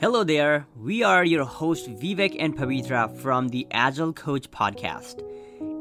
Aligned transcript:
Hello 0.00 0.24
there. 0.24 0.66
We 0.76 1.02
are 1.02 1.26
your 1.26 1.44
host 1.44 1.86
Vivek 1.90 2.34
and 2.38 2.56
Pavitra 2.56 3.14
from 3.18 3.50
the 3.50 3.66
Agile 3.70 4.14
Coach 4.14 4.50
podcast. 4.50 5.22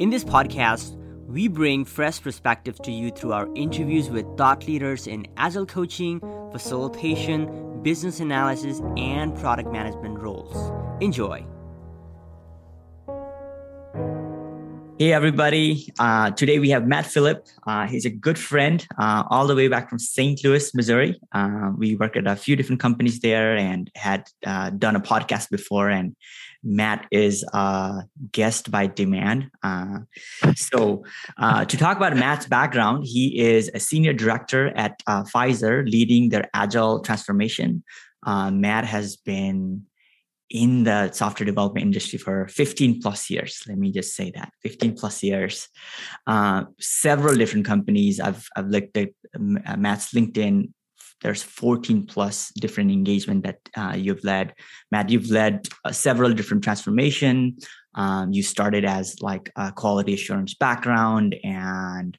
In 0.02 0.10
this 0.10 0.26
podcast, 0.26 0.98
we 1.26 1.48
bring 1.48 1.86
fresh 1.86 2.22
perspectives 2.22 2.82
to 2.82 2.92
you 2.92 3.12
through 3.12 3.32
our 3.32 3.48
interviews 3.56 4.10
with 4.10 4.26
thought 4.36 4.68
leaders 4.68 5.08
in 5.08 5.26
agile 5.38 5.66
coaching, 5.66 6.20
facilitation, 6.52 7.82
business 7.82 8.20
analysis, 8.20 8.82
and 8.98 9.38
product 9.38 9.72
management 9.72 10.20
roles. 10.20 10.70
Enjoy. 11.02 11.46
Hey, 15.00 15.14
everybody. 15.14 15.94
Uh, 15.98 16.32
today 16.32 16.60
we 16.60 16.72
have 16.72 16.86
Matt 16.86 17.06
Philip. 17.06 17.48
Uh, 17.66 17.88
he's 17.88 18.04
a 18.04 18.10
good 18.10 18.38
friend 18.38 18.86
uh, 18.98 19.24
all 19.30 19.48
the 19.48 19.56
way 19.56 19.70
back 19.70 19.88
from 19.90 19.98
St. 19.98 20.44
Louis, 20.44 20.76
Missouri. 20.76 21.18
Uh, 21.32 21.72
we 21.78 21.96
worked 21.96 22.18
at 22.18 22.28
a 22.28 22.36
few 22.36 22.58
different 22.58 22.82
companies 22.82 23.22
there 23.22 23.56
and 23.56 23.90
had 23.96 24.26
uh, 24.46 24.72
done 24.72 24.98
a 24.98 25.00
podcast 25.00 25.52
before. 25.52 25.88
And 25.88 26.18
Matt 26.66 27.08
is 27.12 27.46
a 27.54 28.02
guest 28.34 28.72
by 28.72 28.88
demand. 28.88 29.50
Uh, 29.64 30.00
so, 30.58 31.06
to 31.40 31.78
talk 31.78 31.96
about 31.96 32.18
Matt's 32.18 32.48
background, 32.48 33.06
he 33.06 33.40
is 33.40 33.72
a 33.74 33.80
senior 33.80 34.12
director 34.12 34.68
at 34.76 35.02
Pfizer 35.08 35.90
leading 35.90 36.28
their 36.28 36.50
agile 36.54 37.00
transformation. 37.00 37.86
Matt 38.28 38.84
has 38.84 39.16
been 39.16 39.86
in 40.50 40.84
the 40.84 41.12
software 41.12 41.46
development 41.46 41.86
industry 41.86 42.18
for 42.18 42.48
15 42.48 43.02
plus 43.02 43.30
years. 43.30 43.62
Let 43.68 43.78
me 43.78 43.92
just 43.92 44.16
say 44.16 44.32
that 44.32 44.52
15 44.64 44.96
plus 44.96 45.22
years. 45.22 45.68
Uh, 46.26 46.66
several 46.80 47.36
different 47.36 47.66
companies. 47.66 48.20
I've, 48.20 48.48
I've 48.56 48.68
looked 48.68 48.98
at 48.98 49.10
um, 49.36 49.60
uh, 49.66 49.78
Matt's 49.78 50.14
LinkedIn. 50.14 50.72
There's 51.22 51.44
14 51.44 52.06
plus 52.06 52.52
different 52.60 52.92
engagement 52.92 53.44
that 53.44 53.60
uh, 53.76 53.96
you've 53.96 54.24
led. 54.24 54.54
Matt, 54.92 55.10
you've 55.10 55.30
led 55.30 55.68
uh, 55.86 55.92
several 55.92 56.34
different 56.34 56.64
transformation. 56.64 57.58
Um, 57.94 58.32
you 58.32 58.42
started 58.42 58.86
as 58.86 59.22
like 59.22 59.52
a 59.56 59.72
quality 59.72 60.14
assurance 60.14 60.54
background 60.54 61.36
and 61.44 62.18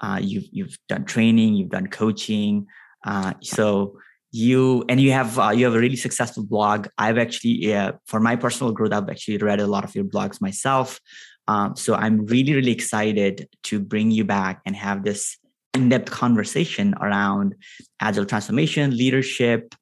uh, 0.00 0.18
you've, 0.20 0.46
you've 0.52 0.76
done 0.88 1.04
training, 1.04 1.54
you've 1.54 1.70
done 1.70 1.86
coaching. 1.86 2.66
Uh, 3.04 3.32
so 3.40 3.98
you 4.32 4.84
and 4.88 4.98
you 4.98 5.12
have 5.12 5.38
uh, 5.38 5.50
you 5.50 5.66
have 5.66 5.74
a 5.74 5.78
really 5.78 5.96
successful 5.96 6.42
blog. 6.42 6.88
I've 6.98 7.18
actually 7.18 7.72
uh, 7.74 7.92
for 8.06 8.18
my 8.18 8.34
personal 8.34 8.72
growth 8.72 8.92
i've 8.92 9.08
actually 9.08 9.36
read 9.36 9.60
a 9.60 9.66
lot 9.66 9.84
of 9.84 9.94
your 9.94 10.04
blogs 10.04 10.40
myself. 10.40 11.00
Um, 11.48 11.76
so 11.76 11.94
i'm 11.94 12.26
really 12.26 12.54
really 12.54 12.72
excited 12.72 13.48
to 13.64 13.78
bring 13.78 14.10
you 14.10 14.24
back 14.24 14.62
and 14.64 14.74
have 14.74 15.04
this 15.04 15.38
in-depth 15.74 16.10
conversation 16.10 16.94
around 17.00 17.54
agile 18.00 18.26
transformation 18.26 18.96
leadership 18.96 19.74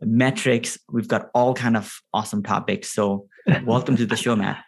metrics. 0.00 0.78
We've 0.90 1.08
got 1.08 1.30
all 1.34 1.54
kind 1.54 1.76
of 1.76 2.00
awesome 2.14 2.42
topics. 2.42 2.92
So 2.92 3.26
welcome 3.64 3.96
to 3.96 4.06
the 4.06 4.16
show 4.16 4.36
matt 4.36 4.64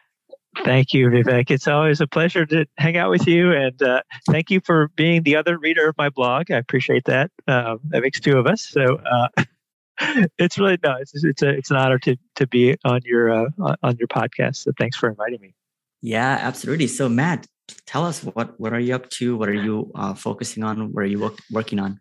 Thank 0.65 0.93
you, 0.93 1.09
Vivek. 1.09 1.51
It's 1.51 1.69
always 1.69 2.01
a 2.01 2.07
pleasure 2.07 2.45
to 2.47 2.67
hang 2.77 2.97
out 2.97 3.11
with 3.11 3.27
you, 3.27 3.53
and 3.53 3.81
uh, 3.83 4.03
thank 4.29 4.51
you 4.51 4.61
for 4.61 4.89
being 4.97 5.23
the 5.23 5.37
other 5.37 5.57
reader 5.57 5.89
of 5.89 5.97
my 5.97 6.11
blog. 6.11 6.51
I 6.51 6.57
appreciate 6.57 7.05
that. 7.05 7.31
Um, 7.47 7.81
that 7.89 8.03
makes 8.03 8.19
two 8.19 8.37
of 8.37 8.47
us. 8.47 8.69
So 8.69 8.97
uh, 8.97 9.29
it's 10.39 10.59
really 10.59 10.79
no, 10.83 10.97
it's 11.01 11.13
it's, 11.25 11.43
a, 11.43 11.51
it's 11.51 11.71
an 11.71 11.77
honor 11.77 11.99
to 12.01 12.17
to 12.37 12.47
be 12.47 12.77
on 12.85 13.01
your 13.05 13.31
uh, 13.31 13.77
on 13.83 13.97
your 13.97 14.09
podcast. 14.09 14.57
So 14.57 14.73
thanks 14.79 14.97
for 14.97 15.09
inviting 15.09 15.41
me. 15.41 15.55
Yeah, 16.03 16.39
absolutely. 16.41 16.89
So 16.89 17.09
Matt, 17.09 17.47
tell 17.87 18.05
us 18.05 18.25
what 18.25 18.59
what 18.59 18.73
are 18.73 18.81
you 18.81 18.95
up 18.95 19.09
to? 19.11 19.37
What 19.37 19.49
are 19.49 19.55
you 19.55 19.91
uh, 19.95 20.15
focusing 20.15 20.65
on? 20.65 20.93
What 20.93 21.05
are 21.05 21.07
you 21.07 21.21
work, 21.21 21.39
working 21.53 21.79
on? 21.79 22.01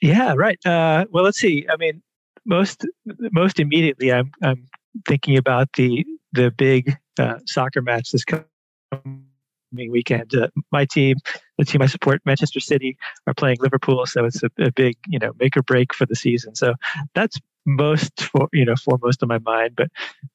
Yeah, 0.00 0.34
right. 0.36 0.58
Uh, 0.64 1.04
well, 1.10 1.24
let's 1.24 1.38
see. 1.38 1.66
I 1.70 1.76
mean, 1.76 2.02
most 2.46 2.86
most 3.32 3.60
immediately, 3.60 4.12
I'm 4.12 4.32
I'm 4.42 4.68
thinking 5.06 5.36
about 5.36 5.72
the 5.74 6.06
the 6.32 6.50
big 6.50 6.96
uh, 7.18 7.38
soccer 7.46 7.82
match 7.82 8.10
this 8.10 8.24
coming 8.24 9.24
weekend. 9.72 10.34
Uh, 10.34 10.48
my 10.70 10.84
team, 10.84 11.16
the 11.58 11.64
team 11.64 11.82
I 11.82 11.86
support, 11.86 12.20
Manchester 12.24 12.60
City, 12.60 12.96
are 13.26 13.34
playing 13.34 13.58
Liverpool, 13.60 14.04
so 14.06 14.24
it's 14.24 14.42
a, 14.42 14.50
a, 14.58 14.70
big, 14.70 14.96
you 15.06 15.18
know, 15.18 15.32
make 15.38 15.56
or 15.56 15.62
break 15.62 15.94
for 15.94 16.06
the 16.06 16.16
season. 16.16 16.54
So 16.54 16.74
that's 17.14 17.38
most 17.64 18.22
for 18.22 18.48
you 18.52 18.64
know 18.64 18.76
foremost 18.76 19.22
on 19.22 19.28
my 19.28 19.38
mind. 19.38 19.76
But 19.76 19.88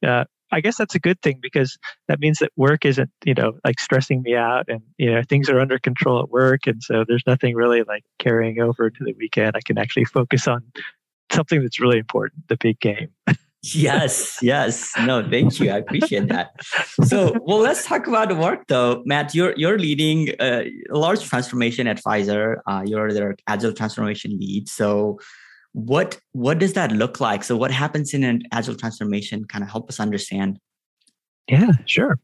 uh, 0.07 0.25
I 0.51 0.61
guess 0.61 0.77
that's 0.77 0.95
a 0.95 0.99
good 0.99 1.21
thing 1.21 1.39
because 1.41 1.77
that 2.07 2.19
means 2.19 2.39
that 2.39 2.51
work 2.55 2.85
isn't 2.85 3.11
you 3.25 3.33
know 3.33 3.53
like 3.63 3.79
stressing 3.79 4.21
me 4.21 4.35
out, 4.35 4.65
and 4.69 4.81
you 4.97 5.13
know 5.13 5.21
things 5.27 5.49
are 5.49 5.59
under 5.59 5.79
control 5.79 6.21
at 6.21 6.29
work, 6.29 6.67
and 6.67 6.81
so 6.81 7.03
there's 7.07 7.23
nothing 7.27 7.55
really 7.55 7.83
like 7.83 8.03
carrying 8.19 8.59
over 8.59 8.89
to 8.89 9.03
the 9.03 9.13
weekend. 9.13 9.55
I 9.55 9.61
can 9.61 9.77
actually 9.77 10.05
focus 10.05 10.47
on 10.47 10.63
something 11.31 11.61
that's 11.61 11.79
really 11.79 11.99
important, 11.99 12.47
the 12.47 12.57
big 12.57 12.79
game. 12.79 13.09
yes, 13.63 14.37
yes. 14.41 14.91
No, 15.01 15.27
thank 15.29 15.59
you. 15.59 15.71
I 15.71 15.77
appreciate 15.77 16.27
that. 16.29 16.51
So, 17.03 17.33
well, 17.41 17.59
let's 17.59 17.85
talk 17.85 18.07
about 18.07 18.29
the 18.29 18.35
work, 18.35 18.67
though. 18.67 19.03
Matt, 19.05 19.33
you're 19.35 19.53
you're 19.57 19.79
leading 19.79 20.29
a 20.39 20.71
large 20.89 21.23
transformation 21.23 21.87
at 21.87 22.01
Pfizer. 22.01 22.57
Uh, 22.67 22.83
you're 22.85 23.11
their 23.13 23.35
agile 23.47 23.73
transformation 23.73 24.37
lead. 24.39 24.69
So, 24.69 25.19
what 25.73 26.19
what 26.31 26.59
does 26.59 26.73
that 26.73 26.91
look 26.91 27.19
like? 27.19 27.43
So, 27.43 27.57
what 27.57 27.71
happens 27.71 28.13
in 28.13 28.23
an 28.23 28.43
agile 28.51 28.75
transformation? 28.75 29.45
Kind 29.45 29.63
of 29.63 29.69
help 29.69 29.89
us 29.89 29.99
understand. 29.99 30.59
Yeah, 31.47 31.71
sure. 31.85 32.19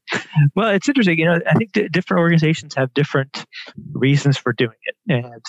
Well, 0.56 0.72
it's 0.72 0.90
interesting. 0.90 1.18
You 1.18 1.26
know, 1.26 1.40
I 1.50 1.54
think 1.54 1.72
different 1.92 2.20
organizations 2.20 2.76
have 2.76 2.94
different 2.94 3.46
reasons 3.94 4.38
for 4.38 4.52
doing 4.52 4.76
it, 4.84 4.96
and 5.08 5.42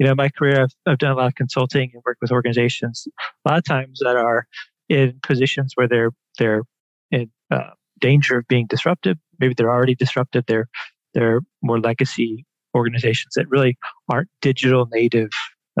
you 0.00 0.06
know, 0.06 0.14
my 0.14 0.30
career, 0.30 0.62
I've, 0.62 0.74
I've 0.86 0.98
done 0.98 1.12
a 1.12 1.14
lot 1.14 1.26
of 1.26 1.34
consulting 1.34 1.90
and 1.92 2.02
work 2.06 2.16
with 2.22 2.32
organizations 2.32 3.06
a 3.44 3.50
lot 3.50 3.58
of 3.58 3.64
times 3.64 4.00
that 4.02 4.16
are 4.16 4.46
in 4.90 5.18
positions 5.22 5.72
where 5.76 5.88
they're 5.88 6.10
they're 6.36 6.62
in 7.10 7.30
uh, 7.50 7.70
danger 8.00 8.38
of 8.38 8.48
being 8.48 8.66
disrupted. 8.66 9.18
Maybe 9.38 9.54
they're 9.54 9.70
already 9.70 9.94
disrupted. 9.94 10.44
They're 10.46 10.68
they're 11.14 11.40
more 11.62 11.80
legacy 11.80 12.44
organizations 12.74 13.34
that 13.36 13.48
really 13.48 13.78
aren't 14.08 14.28
digital 14.42 14.86
native 14.92 15.30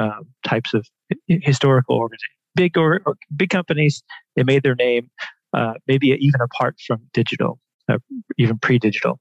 um, 0.00 0.22
types 0.44 0.72
of 0.72 0.86
historical 1.28 1.96
organizations. 1.96 2.36
Big 2.56 2.76
or, 2.76 3.00
or, 3.06 3.16
big 3.36 3.50
companies, 3.50 4.02
they 4.34 4.42
made 4.42 4.64
their 4.64 4.74
name, 4.74 5.08
uh, 5.52 5.74
maybe 5.86 6.08
even 6.08 6.40
apart 6.40 6.76
from 6.84 7.00
digital, 7.12 7.60
uh, 7.88 7.98
even 8.38 8.58
pre-digital, 8.58 9.20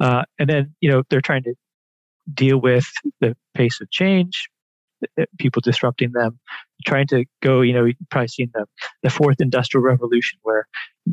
uh, 0.00 0.24
and 0.38 0.50
then 0.50 0.74
you 0.80 0.90
know 0.90 1.02
they're 1.08 1.22
trying 1.22 1.42
to 1.44 1.54
deal 2.32 2.58
with 2.58 2.86
the 3.20 3.34
pace 3.54 3.80
of 3.80 3.90
change, 3.90 4.48
people 5.38 5.60
disrupting 5.60 6.12
them, 6.12 6.38
trying 6.86 7.06
to 7.08 7.24
go. 7.42 7.60
You 7.60 7.72
know, 7.72 7.84
you've 7.84 7.96
probably 8.10 8.28
seen 8.28 8.50
the 8.54 8.66
the 9.02 9.10
fourth 9.10 9.40
industrial 9.40 9.84
revolution, 9.84 10.38
where 10.42 10.66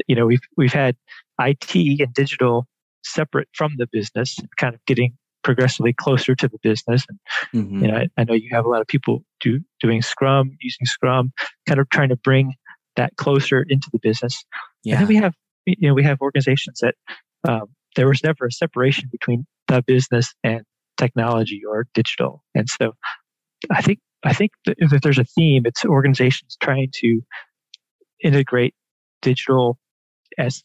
you 0.08 0.16
know 0.16 0.26
we've 0.26 0.42
we've 0.58 0.74
had 0.74 0.96
IT 1.40 1.76
and 1.76 2.14
digital 2.14 2.68
separate 3.04 3.48
from 3.54 3.74
the 3.78 3.88
business, 3.92 4.38
kind 4.58 4.74
of 4.74 4.84
getting 4.86 5.18
progressively 5.44 5.94
closer 5.94 6.36
to 6.36 6.48
the 6.48 6.58
business. 6.64 7.06
And 7.08 7.20
mm-hmm. 7.54 7.86
you 7.86 7.92
know, 7.92 7.98
I, 7.98 8.08
I, 8.18 8.24
know 8.24 8.34
you 8.34 8.50
have 8.52 8.66
a 8.66 8.70
lot 8.70 8.82
of 8.82 8.88
people 8.88 9.24
do 9.40 9.60
doing 9.80 10.02
Scrum, 10.02 10.58
using 10.60 10.86
Scrum, 10.86 11.32
kind 11.68 11.80
of 11.80 11.88
trying 11.90 12.10
to 12.10 12.16
bring 12.16 12.56
that 12.96 13.16
closer 13.18 13.64
into 13.70 13.90
the 13.94 14.00
business. 14.02 14.44
Yeah. 14.84 14.96
And 14.96 15.02
then 15.02 15.08
we 15.08 15.16
have 15.18 15.34
you 15.66 15.88
know 15.88 15.94
we 15.94 16.04
have 16.04 16.20
organizations 16.22 16.80
that 16.82 16.96
um, 17.48 17.68
there 17.96 18.08
was 18.08 18.24
never 18.24 18.48
a 18.48 18.52
separation 18.52 19.08
between 19.12 19.46
the 19.68 19.82
business 19.82 20.34
and 20.44 20.64
technology 20.98 21.62
or 21.68 21.88
digital, 21.94 22.44
and 22.54 22.70
so 22.70 22.94
I 23.72 23.82
think 23.82 24.00
I 24.24 24.34
think 24.34 24.52
if 24.66 25.02
there's 25.02 25.20
a 25.20 25.24
theme, 25.24 25.64
it's 25.66 25.86
organizations 25.86 26.58
trying 26.62 26.90
to 26.96 27.22
integrate 28.24 28.74
digital 29.22 29.78
as 30.38 30.64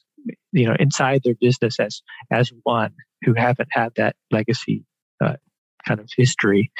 you 0.53 0.67
know 0.67 0.77
inside 0.79 1.23
their 1.25 1.35
business 1.41 1.79
as 1.79 2.03
as 2.31 2.53
one 2.63 2.93
who 3.23 3.35
haven't 3.35 3.69
had 3.71 3.93
that 3.97 4.17
legacy 4.31 4.85
uh, 5.23 5.37
kind 5.87 6.01
of 6.01 6.09
history. 6.17 6.73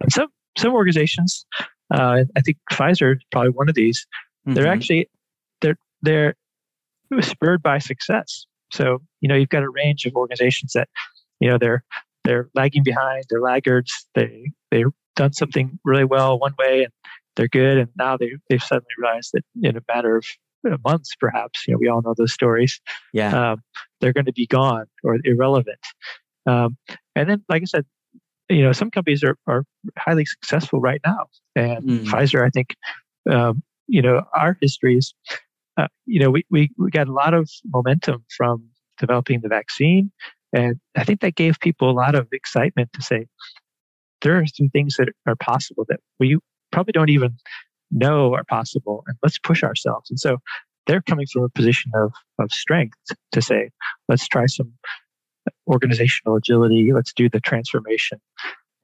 And 0.00 0.12
some 0.12 0.28
some 0.56 0.72
organizations, 0.72 1.46
uh, 1.92 2.24
I 2.36 2.40
think 2.40 2.58
Pfizer 2.72 3.16
is 3.16 3.22
probably 3.30 3.50
one 3.50 3.68
of 3.68 3.74
these. 3.74 4.06
Mm-hmm. 4.46 4.54
They're 4.54 4.72
actually 4.72 5.10
they're 5.60 5.78
they're 6.02 6.34
spurred 7.20 7.62
by 7.62 7.78
success. 7.78 8.46
So 8.72 9.02
you 9.20 9.28
know 9.28 9.34
you've 9.34 9.48
got 9.48 9.62
a 9.62 9.70
range 9.70 10.06
of 10.06 10.14
organizations 10.14 10.72
that 10.74 10.88
you 11.40 11.50
know 11.50 11.58
they're 11.58 11.84
they're 12.24 12.48
lagging 12.54 12.82
behind, 12.82 13.24
they're 13.28 13.40
laggards, 13.40 14.06
they 14.14 14.52
they 14.70 14.84
done 15.16 15.32
something 15.32 15.78
really 15.84 16.04
well 16.04 16.38
one 16.38 16.54
way 16.58 16.84
and 16.84 16.92
they're 17.36 17.48
good, 17.48 17.78
and 17.78 17.88
now 17.96 18.16
they 18.16 18.32
they've 18.48 18.62
suddenly 18.62 18.88
realized 18.98 19.30
that 19.32 19.44
in 19.62 19.76
a 19.76 19.80
matter 19.92 20.16
of 20.16 20.24
uh, 20.70 20.76
months, 20.84 21.14
perhaps 21.18 21.64
you 21.66 21.72
know 21.72 21.78
we 21.78 21.88
all 21.88 22.02
know 22.02 22.14
those 22.16 22.32
stories. 22.32 22.80
Yeah, 23.12 23.52
um, 23.52 23.62
they're 24.00 24.12
going 24.12 24.26
to 24.26 24.32
be 24.32 24.46
gone 24.46 24.86
or 25.04 25.18
irrelevant. 25.24 25.78
Um, 26.46 26.76
and 27.14 27.30
then, 27.30 27.44
like 27.48 27.62
I 27.62 27.66
said, 27.66 27.86
you 28.48 28.62
know 28.62 28.72
some 28.72 28.90
companies 28.90 29.22
are 29.24 29.36
are 29.46 29.64
highly 29.98 30.24
successful 30.24 30.80
right 30.80 31.00
now, 31.06 31.26
and 31.54 31.84
mm. 31.84 32.04
Pfizer, 32.04 32.44
I 32.44 32.50
think, 32.50 32.76
um, 33.30 33.62
you 33.86 34.02
know, 34.02 34.22
our 34.34 34.58
history 34.60 34.96
is, 34.98 35.14
uh, 35.76 35.88
you 36.06 36.20
know, 36.20 36.30
we, 36.30 36.44
we 36.50 36.70
we 36.76 36.90
got 36.90 37.08
a 37.08 37.12
lot 37.12 37.32
of 37.32 37.48
momentum 37.64 38.24
from 38.36 38.68
developing 38.98 39.40
the 39.40 39.48
vaccine, 39.48 40.10
and 40.52 40.80
I 40.96 41.04
think 41.04 41.20
that 41.20 41.36
gave 41.36 41.60
people 41.60 41.90
a 41.90 41.92
lot 41.92 42.14
of 42.14 42.28
excitement 42.32 42.92
to 42.94 43.02
say, 43.02 43.26
there 44.22 44.38
are 44.38 44.46
some 44.46 44.68
things 44.68 44.96
that 44.96 45.08
are 45.26 45.36
possible 45.36 45.84
that 45.88 46.00
we 46.18 46.38
probably 46.72 46.92
don't 46.92 47.10
even 47.10 47.36
know 47.90 48.34
are 48.34 48.44
possible 48.44 49.04
and 49.06 49.16
let's 49.22 49.38
push 49.38 49.62
ourselves. 49.62 50.10
And 50.10 50.18
so 50.18 50.38
they're 50.86 51.02
coming 51.02 51.26
from 51.32 51.42
a 51.44 51.48
position 51.48 51.92
of, 51.94 52.12
of 52.38 52.52
strength 52.52 52.98
to 53.32 53.42
say, 53.42 53.70
let's 54.08 54.26
try 54.28 54.46
some 54.46 54.72
organizational 55.68 56.36
agility. 56.36 56.92
Let's 56.92 57.12
do 57.12 57.28
the 57.28 57.40
transformation. 57.40 58.20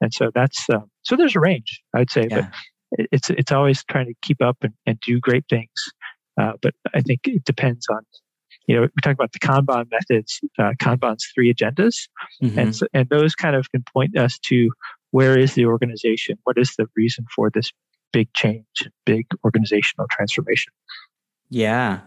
And 0.01 0.13
so 0.13 0.31
that's, 0.33 0.69
um, 0.69 0.89
so 1.03 1.15
there's 1.15 1.35
a 1.35 1.39
range, 1.39 1.81
I'd 1.95 2.11
say, 2.11 2.27
yeah. 2.29 2.49
but 2.91 3.07
it's, 3.11 3.29
it's 3.29 3.51
always 3.51 3.83
trying 3.85 4.07
to 4.07 4.13
keep 4.21 4.41
up 4.41 4.57
and, 4.61 4.73
and 4.85 4.99
do 4.99 5.19
great 5.19 5.45
things. 5.49 5.69
Uh, 6.39 6.53
but 6.61 6.75
I 6.93 7.01
think 7.01 7.21
it 7.25 7.43
depends 7.43 7.87
on 7.89 8.01
you 8.67 8.75
know, 8.75 8.81
we 8.81 9.01
talk 9.01 9.13
about 9.13 9.31
the 9.31 9.39
Kanban 9.39 9.89
methods, 9.89 10.41
uh, 10.59 10.73
Kanban's 10.79 11.25
three 11.33 11.53
agendas, 11.53 12.09
mm-hmm. 12.43 12.59
and 12.59 12.75
so, 12.75 12.85
and 12.93 13.07
those 13.09 13.33
kind 13.33 13.55
of 13.55 13.71
can 13.71 13.83
point 13.93 14.17
us 14.17 14.37
to 14.39 14.71
where 15.17 15.35
is 15.45 15.53
the 15.55 15.65
organization, 15.65 16.37
what 16.43 16.57
is 16.57 16.75
the 16.77 16.87
reason 16.95 17.25
for 17.35 17.49
this 17.49 17.71
big 18.13 18.31
change, 18.33 18.77
big 19.05 19.25
organizational 19.43 20.07
transformation. 20.11 20.71
Yeah. 21.49 22.01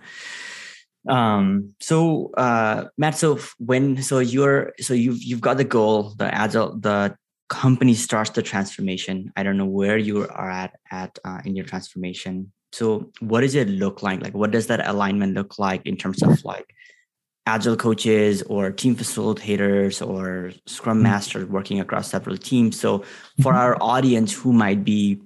Um, 1.08 1.74
so 1.80 2.30
uh, 2.36 2.78
Matt, 2.96 3.16
so 3.16 3.38
when 3.58 4.02
so 4.02 4.18
you're 4.20 4.72
so 4.86 4.94
you've 4.94 5.22
you've 5.28 5.40
got 5.48 5.56
the 5.56 5.70
goal, 5.78 6.14
the 6.22 6.28
agile, 6.32 6.78
the 6.78 7.16
company 7.48 7.94
starts 7.94 8.30
the 8.30 8.42
transformation. 8.42 9.32
I 9.36 9.42
don't 9.42 9.58
know 9.58 9.72
where 9.80 9.98
you 9.98 10.28
are 10.28 10.50
at 10.50 10.72
at 10.90 11.18
uh, 11.24 11.40
in 11.44 11.56
your 11.56 11.66
transformation 11.66 12.52
so 12.72 13.10
what 13.20 13.40
does 13.40 13.54
it 13.54 13.68
look 13.68 14.02
like 14.02 14.22
like 14.22 14.34
what 14.34 14.50
does 14.50 14.66
that 14.68 14.86
alignment 14.86 15.34
look 15.34 15.58
like 15.58 15.84
in 15.84 15.96
terms 15.96 16.22
of 16.22 16.44
like 16.44 16.74
agile 17.46 17.76
coaches 17.76 18.42
or 18.42 18.70
team 18.70 18.94
facilitators 18.94 20.06
or 20.06 20.52
scrum 20.66 20.98
mm-hmm. 20.98 21.04
masters 21.04 21.48
working 21.48 21.80
across 21.80 22.10
several 22.10 22.36
teams. 22.36 22.78
So 22.78 22.98
for 23.42 23.52
mm-hmm. 23.52 23.56
our 23.56 23.76
audience 23.80 24.32
who 24.32 24.52
might 24.52 24.84
be 24.84 25.20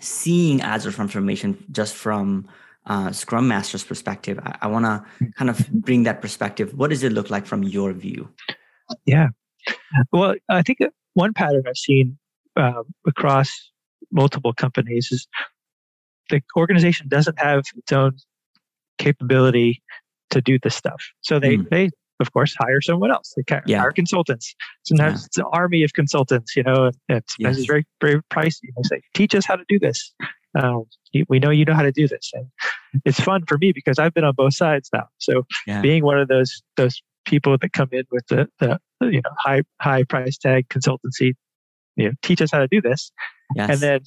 seeing 0.00 0.60
agile 0.60 0.92
transformation 0.92 1.64
just 1.70 1.94
from 1.94 2.48
uh, 2.86 3.10
scrum 3.12 3.48
master's 3.48 3.82
perspective 3.82 4.38
i, 4.42 4.58
I 4.60 4.66
want 4.66 4.84
to 4.84 5.32
kind 5.32 5.48
of 5.48 5.66
bring 5.70 6.02
that 6.02 6.20
perspective. 6.20 6.74
What 6.74 6.90
does 6.90 7.02
it 7.02 7.12
look 7.12 7.30
like 7.30 7.46
from 7.46 7.62
your 7.62 7.92
view? 7.92 8.28
Yeah. 9.06 9.28
Well 10.12 10.34
i 10.50 10.60
think 10.60 10.80
one 11.14 11.32
pattern 11.32 11.62
i've 11.66 11.78
seen 11.78 12.18
uh, 12.56 12.82
across 13.06 13.48
multiple 14.12 14.52
companies 14.52 15.10
is 15.10 15.26
the 16.28 16.42
organization 16.56 17.08
doesn't 17.08 17.38
have 17.38 17.64
its 17.76 17.92
own 17.92 18.16
capability 18.98 19.82
to 20.34 20.40
do 20.40 20.58
this 20.62 20.74
stuff. 20.74 21.02
So 21.22 21.38
they 21.38 21.56
mm. 21.56 21.68
they 21.70 21.90
of 22.20 22.32
course 22.32 22.54
hire 22.58 22.80
someone 22.80 23.10
else. 23.10 23.34
They 23.36 23.42
hire 23.48 23.62
yeah. 23.66 23.84
consultants. 23.94 24.54
Sometimes 24.84 25.22
yeah. 25.22 25.26
it's 25.26 25.38
an 25.38 25.44
army 25.52 25.82
of 25.82 25.92
consultants. 25.94 26.54
You 26.56 26.62
know, 26.62 26.90
it's, 27.08 27.34
yes. 27.38 27.56
it's 27.56 27.66
very 27.66 27.84
very 28.00 28.20
pricey. 28.32 28.68
They 28.76 28.82
say, 28.84 29.00
"Teach 29.14 29.34
us 29.34 29.46
how 29.46 29.56
to 29.56 29.64
do 29.68 29.78
this." 29.78 30.14
Um, 30.56 30.84
we 31.28 31.38
know 31.40 31.50
you 31.50 31.64
know 31.64 31.74
how 31.74 31.82
to 31.82 31.92
do 31.92 32.06
this, 32.06 32.30
and 32.32 32.46
it's 33.04 33.20
fun 33.20 33.44
for 33.46 33.58
me 33.58 33.72
because 33.72 33.98
I've 33.98 34.14
been 34.14 34.24
on 34.24 34.34
both 34.36 34.54
sides 34.54 34.88
now. 34.92 35.06
So 35.18 35.46
yeah. 35.66 35.80
being 35.80 36.04
one 36.04 36.18
of 36.18 36.28
those 36.28 36.62
those 36.76 37.02
people 37.24 37.56
that 37.58 37.72
come 37.72 37.88
in 37.92 38.04
with 38.10 38.26
the, 38.28 38.48
the 38.60 38.78
you 39.00 39.20
know 39.22 39.30
high 39.38 39.62
high 39.80 40.04
price 40.04 40.38
tag 40.38 40.68
consultancy, 40.68 41.34
you 41.96 42.06
know, 42.06 42.12
teach 42.22 42.40
us 42.40 42.50
how 42.52 42.58
to 42.58 42.68
do 42.68 42.80
this, 42.80 43.10
yes. 43.56 43.70
and 43.70 43.80
then 43.80 44.00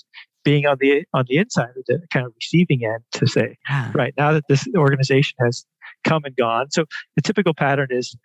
being 0.48 0.66
on 0.66 0.78
the 0.80 1.04
on 1.14 1.26
the 1.28 1.36
inside 1.36 1.72
of 1.76 1.84
the 1.88 2.00
kind 2.10 2.26
of 2.26 2.32
receiving 2.34 2.86
end 2.86 3.04
to 3.12 3.28
say, 3.28 3.58
right 3.94 4.14
now 4.18 4.32
that 4.32 4.46
this 4.48 4.66
organization 4.78 5.36
has 5.44 5.66
come 6.06 6.22
and 6.24 6.38
gone. 6.38 6.72
So 6.72 6.86
the 7.18 7.22
typical 7.22 7.54
pattern 7.54 7.90
is 7.90 8.16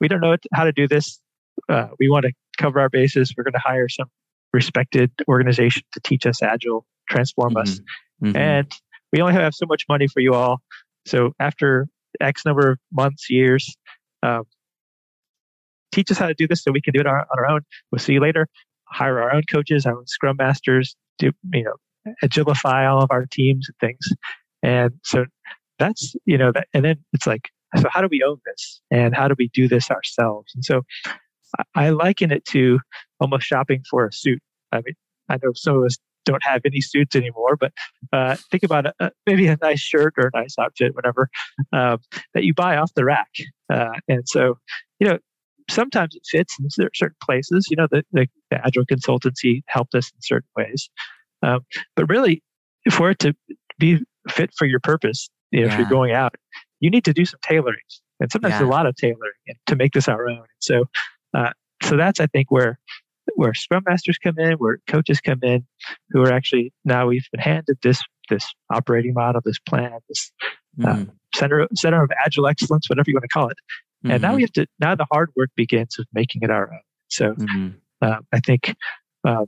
we 0.00 0.08
don't 0.08 0.22
know 0.22 0.34
how 0.54 0.64
to 0.64 0.72
do 0.72 0.88
this. 0.88 1.20
Uh, 1.68 1.88
we 1.98 2.08
want 2.08 2.24
to 2.24 2.32
cover 2.56 2.80
our 2.80 2.88
bases. 2.88 3.34
We're 3.36 3.44
going 3.44 3.52
to 3.52 3.58
hire 3.62 3.90
some 3.90 4.06
respected 4.54 5.10
organization 5.28 5.82
to 5.92 6.00
teach 6.00 6.24
us 6.24 6.42
agile, 6.42 6.86
transform 7.10 7.50
mm-hmm. 7.50 7.58
us, 7.58 7.80
mm-hmm. 8.24 8.34
and 8.34 8.72
we 9.12 9.20
only 9.20 9.34
have 9.34 9.52
so 9.54 9.66
much 9.68 9.84
money 9.86 10.08
for 10.08 10.20
you 10.20 10.32
all. 10.32 10.62
So 11.04 11.34
after 11.38 11.88
X 12.22 12.46
number 12.46 12.70
of 12.70 12.78
months, 12.90 13.28
years, 13.28 13.76
um, 14.22 14.44
teach 15.92 16.10
us 16.10 16.16
how 16.16 16.28
to 16.28 16.34
do 16.34 16.48
this 16.48 16.62
so 16.62 16.72
we 16.72 16.80
can 16.80 16.94
do 16.94 17.00
it 17.00 17.06
on 17.06 17.22
our 17.36 17.46
own. 17.46 17.60
We'll 17.92 17.98
see 17.98 18.14
you 18.14 18.20
later. 18.20 18.48
Hire 18.86 19.20
our 19.20 19.34
own 19.34 19.42
coaches, 19.50 19.84
our 19.84 19.98
own 19.98 20.06
scrum 20.06 20.36
masters, 20.38 20.96
do 21.18 21.32
you 21.52 21.64
know 21.64 21.74
agilify 22.22 22.90
all 22.90 23.02
of 23.02 23.10
our 23.10 23.26
teams 23.26 23.68
and 23.68 23.76
things. 23.78 24.16
And 24.62 24.92
so 25.02 25.26
that's 25.78 26.14
you 26.24 26.38
know 26.38 26.52
that 26.52 26.68
and 26.72 26.84
then 26.84 26.96
it's 27.12 27.26
like 27.26 27.50
so 27.76 27.88
how 27.90 28.00
do 28.00 28.08
we 28.10 28.22
own 28.22 28.38
this? 28.46 28.80
And 28.90 29.14
how 29.14 29.28
do 29.28 29.34
we 29.38 29.48
do 29.48 29.68
this 29.68 29.90
ourselves? 29.90 30.52
And 30.54 30.64
so 30.64 30.82
i 31.74 31.90
liken 31.90 32.32
it 32.32 32.44
to 32.44 32.80
almost 33.20 33.46
shopping 33.46 33.82
for 33.88 34.06
a 34.06 34.12
suit. 34.12 34.40
I 34.72 34.76
mean 34.76 34.94
i 35.28 35.38
know 35.42 35.52
some 35.54 35.76
of 35.76 35.84
us 35.84 35.96
don't 36.24 36.42
have 36.42 36.60
any 36.64 36.80
suits 36.80 37.14
anymore 37.14 37.56
but 37.56 37.72
uh, 38.12 38.34
think 38.50 38.64
about 38.64 38.86
a, 38.98 39.12
maybe 39.26 39.46
a 39.46 39.56
nice 39.62 39.78
shirt 39.78 40.12
or 40.18 40.30
a 40.34 40.36
nice 40.36 40.56
outfit 40.58 40.92
whatever 40.94 41.28
um, 41.72 41.98
that 42.34 42.42
you 42.42 42.52
buy 42.52 42.76
off 42.76 42.92
the 42.94 43.04
rack. 43.04 43.30
Uh, 43.72 43.92
and 44.08 44.28
so 44.28 44.58
you 44.98 45.06
know 45.06 45.18
sometimes 45.70 46.14
it 46.14 46.22
fits 46.28 46.56
in 46.60 46.68
certain 46.70 47.16
places. 47.22 47.66
You 47.70 47.76
know, 47.76 47.88
the, 47.90 48.04
the, 48.12 48.26
the 48.50 48.64
agile 48.64 48.84
consultancy 48.86 49.62
helped 49.66 49.94
us 49.94 50.10
in 50.14 50.20
certain 50.22 50.48
ways. 50.56 50.88
Um, 51.42 51.60
but 51.94 52.08
really, 52.08 52.42
for 52.90 53.10
it 53.10 53.18
to 53.20 53.34
be 53.78 54.00
fit 54.28 54.50
for 54.56 54.66
your 54.66 54.80
purpose, 54.80 55.28
you 55.50 55.60
know, 55.60 55.66
yeah. 55.66 55.72
if 55.72 55.78
you're 55.78 55.88
going 55.88 56.12
out, 56.12 56.34
you 56.80 56.90
need 56.90 57.04
to 57.04 57.12
do 57.12 57.24
some 57.24 57.40
tailoring, 57.42 57.78
and 58.20 58.30
sometimes 58.30 58.60
yeah. 58.60 58.66
a 58.66 58.68
lot 58.68 58.86
of 58.86 58.96
tailoring 58.96 59.32
to 59.66 59.76
make 59.76 59.92
this 59.92 60.08
our 60.08 60.28
own. 60.28 60.38
And 60.38 60.46
So, 60.58 60.84
uh, 61.34 61.50
so 61.82 61.96
that's 61.96 62.20
I 62.20 62.26
think 62.26 62.50
where 62.50 62.78
where 63.34 63.54
scrum 63.54 63.82
masters 63.86 64.18
come 64.18 64.38
in, 64.38 64.54
where 64.54 64.78
coaches 64.86 65.20
come 65.20 65.40
in, 65.42 65.66
who 66.10 66.22
are 66.22 66.32
actually 66.32 66.72
now 66.84 67.06
we've 67.06 67.26
been 67.32 67.40
handed 67.40 67.78
this 67.82 68.02
this 68.28 68.46
operating 68.70 69.14
model, 69.14 69.40
this 69.44 69.58
plan, 69.58 69.98
this 70.08 70.32
uh, 70.84 70.86
mm. 70.88 71.10
center 71.34 71.66
center 71.74 72.02
of 72.02 72.10
agile 72.24 72.46
excellence, 72.46 72.88
whatever 72.88 73.10
you 73.10 73.14
want 73.14 73.24
to 73.24 73.28
call 73.28 73.48
it, 73.48 73.58
Mm-hmm. 74.06 74.12
And 74.12 74.22
now 74.22 74.36
we 74.36 74.42
have 74.42 74.52
to, 74.52 74.66
now 74.78 74.94
the 74.94 75.06
hard 75.10 75.30
work 75.36 75.50
begins 75.56 75.98
of 75.98 76.06
making 76.12 76.42
it 76.42 76.50
our 76.50 76.72
own. 76.72 76.80
So 77.08 77.34
mm-hmm. 77.34 77.68
uh, 78.00 78.18
I 78.32 78.40
think, 78.40 78.74
uh, 79.26 79.46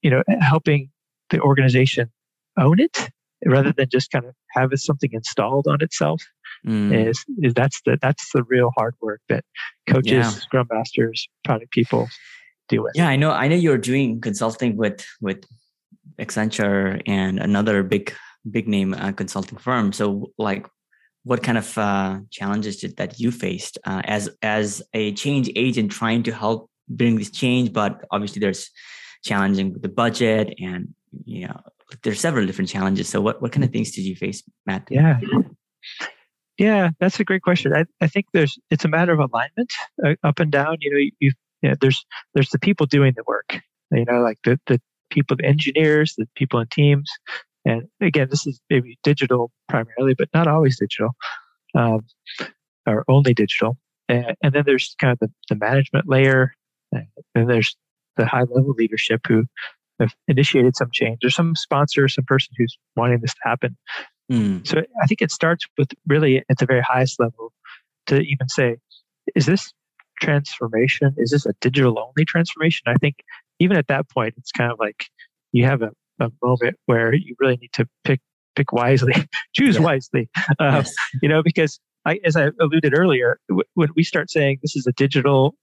you 0.00 0.10
know, 0.10 0.22
helping 0.40 0.90
the 1.28 1.40
organization 1.40 2.10
own 2.58 2.80
it 2.80 3.10
rather 3.44 3.72
than 3.72 3.88
just 3.90 4.10
kind 4.10 4.24
of 4.24 4.34
have 4.52 4.70
something 4.76 5.10
installed 5.12 5.66
on 5.68 5.82
itself 5.82 6.22
mm. 6.66 7.08
is, 7.08 7.24
is 7.42 7.52
that's 7.54 7.82
the, 7.84 7.98
that's 8.00 8.32
the 8.32 8.42
real 8.44 8.70
hard 8.76 8.94
work 9.02 9.20
that 9.28 9.44
coaches, 9.86 10.12
yeah. 10.12 10.28
scrum 10.30 10.66
masters, 10.72 11.28
product 11.44 11.70
people 11.70 12.08
do 12.68 12.82
with. 12.82 12.92
Yeah, 12.94 13.08
I 13.08 13.16
know. 13.16 13.30
I 13.30 13.48
know 13.48 13.56
you're 13.56 13.78
doing 13.78 14.20
consulting 14.20 14.76
with, 14.76 15.06
with 15.20 15.44
Accenture 16.18 17.02
and 17.06 17.38
another 17.38 17.82
big, 17.82 18.14
big 18.50 18.66
name 18.66 18.94
uh, 18.94 19.12
consulting 19.12 19.58
firm. 19.58 19.92
So 19.92 20.32
like, 20.38 20.66
what 21.24 21.42
kind 21.42 21.58
of 21.58 21.76
uh, 21.76 22.18
challenges 22.30 22.78
did 22.78 22.96
that 22.96 23.20
you 23.20 23.30
faced 23.30 23.78
uh, 23.84 24.02
as 24.04 24.30
as 24.42 24.82
a 24.94 25.12
change 25.12 25.50
agent 25.56 25.90
trying 25.90 26.22
to 26.22 26.32
help 26.32 26.70
bring 26.88 27.16
this 27.16 27.30
change 27.30 27.72
but 27.72 28.04
obviously 28.10 28.40
there's 28.40 28.70
challenging 29.22 29.72
with 29.72 29.82
the 29.82 29.88
budget 29.88 30.54
and 30.60 30.88
you 31.24 31.46
know 31.46 31.60
there's 32.02 32.20
several 32.20 32.46
different 32.46 32.70
challenges. 32.70 33.08
So 33.08 33.20
what, 33.20 33.42
what 33.42 33.52
kind 33.52 33.64
of 33.64 33.70
things 33.70 33.90
did 33.92 34.02
you 34.02 34.16
face 34.16 34.42
matt? 34.66 34.86
Yeah. 34.90 35.18
Yeah 36.58 36.90
that's 37.00 37.18
a 37.20 37.24
great 37.24 37.42
question. 37.42 37.74
I, 37.74 37.86
I 38.00 38.06
think 38.06 38.26
there's 38.32 38.58
it's 38.70 38.84
a 38.84 38.88
matter 38.88 39.12
of 39.12 39.18
alignment 39.18 39.72
uh, 40.04 40.14
up 40.22 40.40
and 40.40 40.50
down. 40.50 40.76
You 40.80 40.90
know 40.90 40.98
you, 40.98 41.12
you 41.20 41.76
there's 41.80 42.04
there's 42.34 42.50
the 42.50 42.58
people 42.58 42.86
doing 42.86 43.12
the 43.16 43.24
work 43.26 43.60
you 43.92 44.04
know 44.04 44.20
like 44.20 44.38
the 44.44 44.58
the 44.66 44.80
people 45.10 45.36
the 45.36 45.44
engineers 45.44 46.14
the 46.16 46.26
people 46.36 46.60
in 46.60 46.66
teams 46.68 47.10
and 47.64 47.82
again, 48.00 48.28
this 48.30 48.46
is 48.46 48.60
maybe 48.70 48.98
digital 49.02 49.50
primarily, 49.68 50.14
but 50.14 50.28
not 50.32 50.46
always 50.46 50.78
digital, 50.78 51.10
um, 51.74 52.00
or 52.86 53.04
only 53.08 53.34
digital. 53.34 53.76
And, 54.08 54.34
and, 54.42 54.52
then 54.52 54.64
there's 54.66 54.96
kind 55.00 55.12
of 55.12 55.18
the, 55.20 55.30
the 55.48 55.56
management 55.56 56.08
layer, 56.08 56.54
and 56.92 57.06
then 57.34 57.46
there's 57.46 57.76
the 58.16 58.26
high 58.26 58.40
level 58.40 58.74
leadership 58.76 59.20
who 59.28 59.44
have 60.00 60.14
initiated 60.26 60.76
some 60.76 60.88
change. 60.92 61.18
There's 61.20 61.34
some 61.34 61.54
sponsor, 61.54 62.08
some 62.08 62.24
person 62.24 62.54
who's 62.56 62.76
wanting 62.96 63.20
this 63.20 63.34
to 63.34 63.40
happen. 63.44 63.76
Mm. 64.32 64.66
So 64.66 64.82
I 65.02 65.06
think 65.06 65.22
it 65.22 65.30
starts 65.30 65.66
with 65.78 65.90
really 66.08 66.42
at 66.48 66.58
the 66.58 66.66
very 66.66 66.82
highest 66.82 67.20
level 67.20 67.52
to 68.06 68.20
even 68.20 68.48
say, 68.48 68.76
is 69.36 69.46
this 69.46 69.72
transformation? 70.20 71.14
Is 71.18 71.30
this 71.30 71.46
a 71.46 71.52
digital 71.60 71.98
only 71.98 72.24
transformation? 72.24 72.84
I 72.86 72.94
think 72.94 73.16
even 73.58 73.76
at 73.76 73.88
that 73.88 74.08
point, 74.08 74.34
it's 74.36 74.52
kind 74.52 74.72
of 74.72 74.78
like 74.78 75.06
you 75.52 75.64
have 75.66 75.82
a 75.82 75.90
a 76.20 76.30
moment 76.42 76.76
where 76.86 77.14
you 77.14 77.34
really 77.40 77.56
need 77.56 77.72
to 77.74 77.86
pick 78.04 78.20
pick 78.56 78.72
wisely, 78.72 79.14
choose 79.54 79.76
yeah. 79.76 79.82
wisely. 79.82 80.28
Um, 80.58 80.76
yes. 80.76 80.94
You 81.22 81.28
know, 81.28 81.42
because 81.42 81.80
I, 82.04 82.18
as 82.24 82.36
I 82.36 82.50
alluded 82.60 82.96
earlier, 82.96 83.38
w- 83.48 83.64
when 83.74 83.88
we 83.94 84.02
start 84.02 84.30
saying 84.30 84.58
this 84.62 84.76
is 84.76 84.86
a 84.86 84.92
digital 84.92 85.54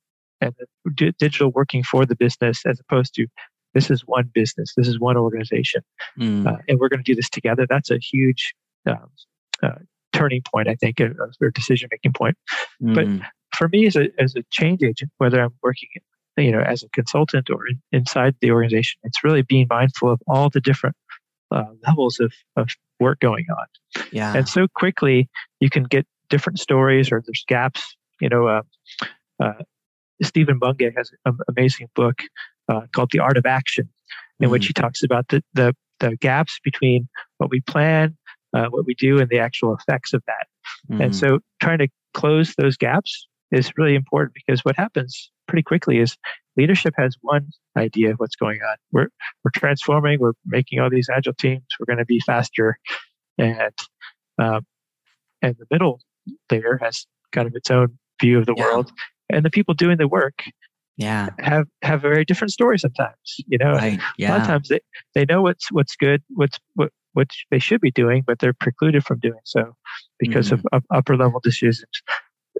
and 0.42 0.54
d- 0.96 1.14
digital 1.18 1.52
working 1.52 1.84
for 1.84 2.06
the 2.06 2.16
business, 2.16 2.66
as 2.66 2.80
opposed 2.80 3.14
to 3.16 3.28
this 3.74 3.90
is 3.92 4.02
one 4.06 4.30
business, 4.34 4.74
this 4.78 4.88
is 4.88 5.00
one 5.00 5.18
organization, 5.18 5.82
mm. 6.20 6.48
uh, 6.48 6.58
and 6.68 6.80
we're 6.80 6.90
going 6.90 7.04
to 7.04 7.12
do 7.12 7.16
this 7.16 7.30
together. 7.30 7.66
That's 7.70 7.92
a 7.92 8.00
huge 8.00 8.54
um, 8.88 9.10
uh, 9.62 9.80
turning 10.14 10.42
point, 10.52 10.68
I 10.68 10.76
think, 10.76 11.00
or, 11.02 11.32
or 11.42 11.50
decision 11.52 11.90
making 11.92 12.14
point. 12.14 12.36
Mm. 12.82 12.96
But 12.96 13.28
for 13.56 13.68
me, 13.68 13.86
as 13.88 13.96
a 13.96 14.08
as 14.20 14.36
a 14.36 14.44
change 14.52 14.84
agent, 14.84 15.12
whether 15.18 15.42
I'm 15.42 15.54
working 15.62 15.90
you 16.38 16.52
know, 16.52 16.62
as 16.62 16.84
a 16.84 16.90
consultant 16.90 17.50
or 17.50 17.68
in, 17.68 17.82
inside 17.92 18.36
the 18.42 18.52
organization, 18.52 19.00
it's 19.04 19.24
really 19.24 19.42
being 19.42 19.68
mindful 19.70 20.12
of 20.12 20.22
all 20.28 20.50
the 20.50 20.62
different 20.62 20.96
uh, 21.52 21.66
levels 21.86 22.20
of, 22.20 22.34
of 22.56 22.70
work 23.00 23.20
going 23.20 23.46
on. 23.50 23.66
Yeah. 24.12 24.36
And 24.36 24.48
so 24.48 24.68
quickly 24.68 25.30
you 25.60 25.70
can 25.70 25.84
get 25.84 26.06
different 26.30 26.60
stories 26.60 27.12
or 27.12 27.24
there's 27.26 27.44
gaps. 27.48 27.96
You 28.22 28.30
know, 28.30 28.48
uh, 28.48 28.62
uh, 29.40 29.64
Stephen 30.22 30.60
Bungay 30.60 30.92
has 30.96 31.12
an 31.26 31.38
amazing 31.48 31.88
book 31.96 32.22
uh, 32.70 32.82
called 32.92 33.12
The 33.12 33.20
Art 33.20 33.38
of 33.38 33.46
Action, 33.46 33.90
in 34.40 34.50
mm 34.50 34.52
which 34.52 34.68
he 34.68 34.74
talks 34.74 35.04
about 35.04 35.28
the, 35.30 35.44
the, 35.54 35.76
the 36.00 36.16
gaps 36.18 36.60
between 36.64 37.08
what 37.38 37.50
we 37.50 37.62
plan, 37.62 38.16
uh, 38.54 38.68
what 38.68 38.86
we 38.86 38.94
do, 38.94 39.20
and 39.20 39.30
the 39.30 39.40
actual 39.40 39.76
effects 39.76 40.14
of 40.14 40.24
that. 40.28 40.48
mm 40.92 41.04
And 41.04 41.16
so 41.16 41.40
trying 41.60 41.80
to 41.80 41.88
close 42.14 42.54
those 42.56 42.78
gaps 42.78 43.28
is 43.52 43.72
really 43.78 43.96
important 43.96 44.34
because 44.34 44.62
what 44.62 44.76
happens 44.76 45.32
pretty 45.48 45.64
quickly 45.64 46.00
is 46.00 46.18
leadership 46.56 46.94
has 46.98 47.16
one 47.22 47.48
idea 47.78 48.12
of 48.12 48.18
what's 48.18 48.36
going 48.36 48.60
on. 48.62 48.76
We're 48.92 49.10
we're 49.44 49.52
transforming. 49.56 50.20
We're 50.20 50.34
making 50.46 50.80
all 50.80 50.90
these 50.90 51.10
agile 51.14 51.34
teams. 51.34 51.64
We're 51.80 51.86
going 51.86 52.00
to 52.00 52.06
be 52.06 52.20
faster, 52.20 52.78
and 53.38 53.74
um, 54.40 54.66
and 55.42 55.56
the 55.58 55.66
middle 55.72 56.02
layer 56.52 56.78
has 56.82 57.06
kind 57.32 57.48
of 57.48 57.56
its 57.56 57.72
own 57.72 57.98
view 58.22 58.40
of 58.40 58.46
the 58.46 58.56
yeah. 58.58 58.64
world, 58.64 58.92
and 59.30 59.46
the 59.46 59.50
people 59.50 59.74
doing 59.74 59.98
the 59.98 60.08
work 60.08 60.44
yeah 60.98 61.30
have 61.40 61.68
have 61.84 62.04
a 62.04 62.10
very 62.10 62.26
different 62.26 62.52
story 62.52 62.78
sometimes 62.78 63.16
you 63.48 63.58
know 63.58 63.74
right. 63.74 64.00
yeah. 64.18 64.30
a 64.30 64.32
lot 64.32 64.42
of 64.42 64.48
times 64.48 64.68
they, 64.68 64.80
they 65.14 65.26
know 65.26 65.42
what's 65.42 65.72
what's 65.72 65.96
good 65.96 66.22
what's 66.30 66.60
what 66.74 66.92
what 67.14 67.28
they 67.52 67.60
should 67.60 67.80
be 67.80 67.92
doing 67.92 68.24
but 68.26 68.40
they're 68.40 68.54
precluded 68.54 69.04
from 69.04 69.20
doing 69.20 69.40
so 69.44 69.76
because 70.20 70.48
mm-hmm. 70.48 70.66
of, 70.74 70.84
of, 70.84 70.84
upper 70.92 71.16
level 71.16 71.40
decisions 71.44 71.90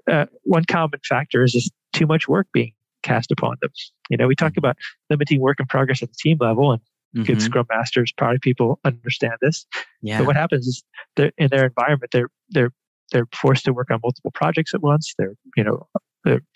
uh, 0.08 0.26
one 0.44 0.64
common 0.64 1.00
factor 1.08 1.42
is 1.42 1.52
just 1.52 1.72
too 1.92 2.06
much 2.06 2.28
work 2.28 2.46
being 2.52 2.72
cast 3.02 3.30
upon 3.30 3.56
them 3.62 3.70
you 4.10 4.16
know 4.16 4.26
we 4.26 4.34
talk 4.34 4.52
mm-hmm. 4.52 4.60
about 4.60 4.76
limiting 5.10 5.40
work 5.40 5.60
in 5.60 5.66
progress 5.66 6.02
at 6.02 6.08
the 6.08 6.16
team 6.18 6.36
level 6.40 6.72
and 6.72 6.80
mm-hmm. 6.80 7.22
good 7.22 7.40
scrum 7.40 7.66
masters 7.70 8.12
product 8.12 8.42
people 8.42 8.78
understand 8.84 9.34
this 9.40 9.66
yeah. 10.02 10.18
but 10.18 10.26
what 10.26 10.36
happens 10.36 10.66
is 10.66 10.82
they're 11.16 11.32
in 11.38 11.48
their 11.48 11.66
environment 11.66 12.10
they're 12.12 12.28
they're 12.50 12.72
they're 13.12 13.26
forced 13.34 13.64
to 13.64 13.72
work 13.72 13.90
on 13.90 14.00
multiple 14.02 14.32
projects 14.32 14.74
at 14.74 14.82
once 14.82 15.14
they're 15.18 15.34
you 15.56 15.64
know 15.64 15.86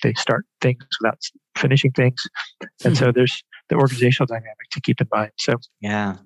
they 0.03 0.13
start 0.15 0.45
things 0.61 0.85
without 1.01 1.19
finishing 1.57 1.93
things 1.93 2.23
and 2.85 2.97
so 2.97 3.07
hmm. 3.07 3.13
there's 3.13 3.43
the 3.69 3.77
organizational 3.77 4.27
dynamic 4.27 4.69
to 4.71 4.81
keep 4.81 5.01
in 5.01 5.09
mind 5.13 5.31
so. 5.39 5.55
Yeah. 5.81 6.17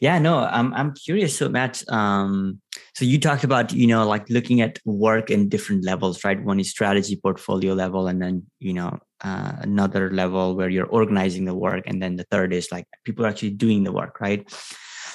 Yeah 0.00 0.18
no 0.18 0.38
i'm, 0.38 0.72
I'm 0.74 0.94
curious 0.94 1.36
so 1.36 1.48
matt 1.48 1.82
um, 1.88 2.60
so 2.94 3.04
you 3.04 3.18
talked 3.20 3.44
about 3.44 3.72
you 3.72 3.86
know 3.86 4.06
like 4.06 4.28
looking 4.28 4.60
at 4.60 4.78
work 4.84 5.30
in 5.30 5.48
different 5.48 5.84
levels 5.84 6.24
right? 6.24 6.42
One 6.42 6.60
is 6.60 6.70
strategy 6.70 7.16
portfolio 7.16 7.74
level 7.74 8.08
and 8.08 8.20
then 8.20 8.46
you 8.58 8.72
know 8.72 8.98
uh, 9.22 9.52
another 9.60 10.10
level 10.10 10.56
where 10.56 10.68
you're 10.68 10.86
organizing 10.86 11.44
the 11.44 11.54
work 11.54 11.84
and 11.86 12.02
then 12.02 12.16
the 12.16 12.24
third 12.24 12.52
is 12.52 12.70
like 12.72 12.86
people 13.04 13.24
are 13.24 13.28
actually 13.28 13.50
doing 13.50 13.84
the 13.84 13.92
work 13.92 14.20
right? 14.20 14.42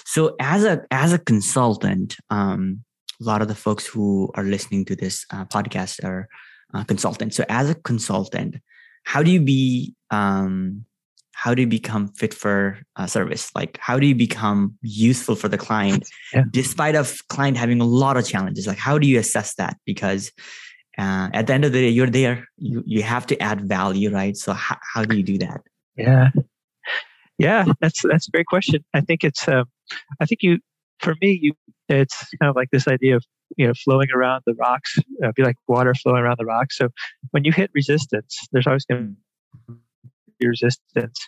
So 0.06 0.36
as 0.40 0.64
a 0.64 0.82
as 0.92 1.14
a 1.14 1.20
consultant 1.20 2.16
um, 2.30 2.84
a 3.22 3.24
lot 3.24 3.42
of 3.42 3.48
the 3.48 3.56
folks 3.56 3.86
who 3.86 4.32
are 4.36 4.44
listening 4.44 4.86
to 4.86 4.96
this 4.96 5.26
uh, 5.32 5.46
podcast 5.46 6.04
are 6.04 6.28
uh, 6.74 6.84
consultant. 6.84 7.34
So 7.34 7.46
as 7.50 7.70
a 7.70 7.76
consultant, 7.76 8.58
how 9.04 9.24
do 9.24 9.32
you 9.32 9.42
be 9.42 9.94
um, 10.10 10.86
how 11.34 11.54
do 11.54 11.62
you 11.62 11.68
become 11.68 12.08
fit 12.10 12.34
for 12.34 12.80
uh, 12.96 13.08
service? 13.08 13.54
Like 13.56 13.78
how 13.82 14.00
do 14.00 14.08
you 14.08 14.16
become 14.16 14.78
useful 14.82 15.36
for 15.36 15.48
the 15.48 15.58
client, 15.58 16.10
yeah. 16.34 16.44
despite 16.52 16.96
of 16.96 17.22
client 17.28 17.58
having 17.58 17.82
a 17.82 17.86
lot 17.86 18.18
of 18.18 18.28
challenges? 18.28 18.68
Like 18.68 18.78
how 18.78 18.98
do 18.98 19.08
you 19.08 19.20
assess 19.20 19.56
that? 19.56 19.78
Because 19.86 20.32
uh, 20.98 21.30
at 21.34 21.48
the 21.48 21.54
end 21.54 21.66
of 21.66 21.72
the 21.72 21.82
day, 21.82 21.90
you're 21.90 22.10
there. 22.10 22.48
You 22.58 22.84
you 22.86 23.02
have 23.02 23.26
to 23.28 23.42
add 23.42 23.68
value, 23.68 24.12
right? 24.12 24.38
So 24.38 24.54
how, 24.54 24.78
how 24.94 25.04
do 25.04 25.18
you 25.18 25.24
do 25.24 25.40
that? 25.40 25.62
Yeah, 25.98 26.30
yeah, 27.40 27.66
that's 27.82 28.04
that's 28.04 28.28
a 28.28 28.32
great 28.32 28.46
question. 28.46 28.86
I 28.94 29.02
think 29.02 29.24
it's 29.24 29.48
uh, 29.48 29.64
I 30.20 30.26
think 30.26 30.44
you 30.44 30.60
for 31.00 31.16
me 31.22 31.40
you 31.42 31.54
it's 31.90 32.30
kind 32.40 32.50
of 32.50 32.56
like 32.56 32.70
this 32.72 32.88
idea 32.88 33.16
of 33.16 33.26
you 33.58 33.68
know 33.68 33.74
flowing 33.84 34.10
around 34.16 34.44
the 34.46 34.54
rocks 34.54 34.98
uh, 35.24 35.32
be 35.36 35.44
like 35.44 35.58
water 35.68 35.94
flowing 35.94 36.24
around 36.24 36.38
the 36.40 36.46
rocks 36.46 36.78
so 36.78 36.90
when 37.32 37.44
you 37.44 37.52
hit 37.52 37.70
resistance 37.74 38.40
there's 38.52 38.66
always 38.66 38.86
going 38.86 39.16
to 39.68 39.78
be 40.44 40.48
resistance 40.48 41.28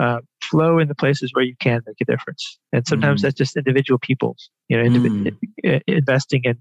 uh, 0.00 0.20
flow 0.42 0.78
in 0.78 0.88
the 0.88 0.94
places 0.94 1.30
where 1.32 1.44
you 1.44 1.54
can 1.58 1.80
make 1.86 1.96
a 2.00 2.04
difference 2.04 2.58
and 2.72 2.86
sometimes 2.86 3.20
mm. 3.20 3.24
that's 3.24 3.36
just 3.36 3.56
individual 3.56 3.98
people 3.98 4.36
you 4.68 4.76
know 4.76 4.88
indiv- 4.88 5.36
mm. 5.64 5.80
investing 5.86 6.42
in 6.44 6.56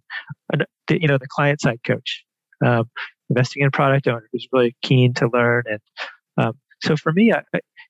you 0.89 1.07
know 1.07 1.17
the 1.17 1.27
client 1.29 1.61
side 1.61 1.79
coach 1.85 2.23
um, 2.65 2.89
investing 3.29 3.61
in 3.61 3.67
a 3.67 3.71
product 3.71 4.07
owner 4.07 4.27
who's 4.31 4.47
really 4.51 4.75
keen 4.81 5.13
to 5.13 5.29
learn 5.31 5.63
and 5.69 5.79
um, 6.37 6.53
so 6.81 6.95
for 6.95 7.11
me 7.11 7.31
I, 7.31 7.43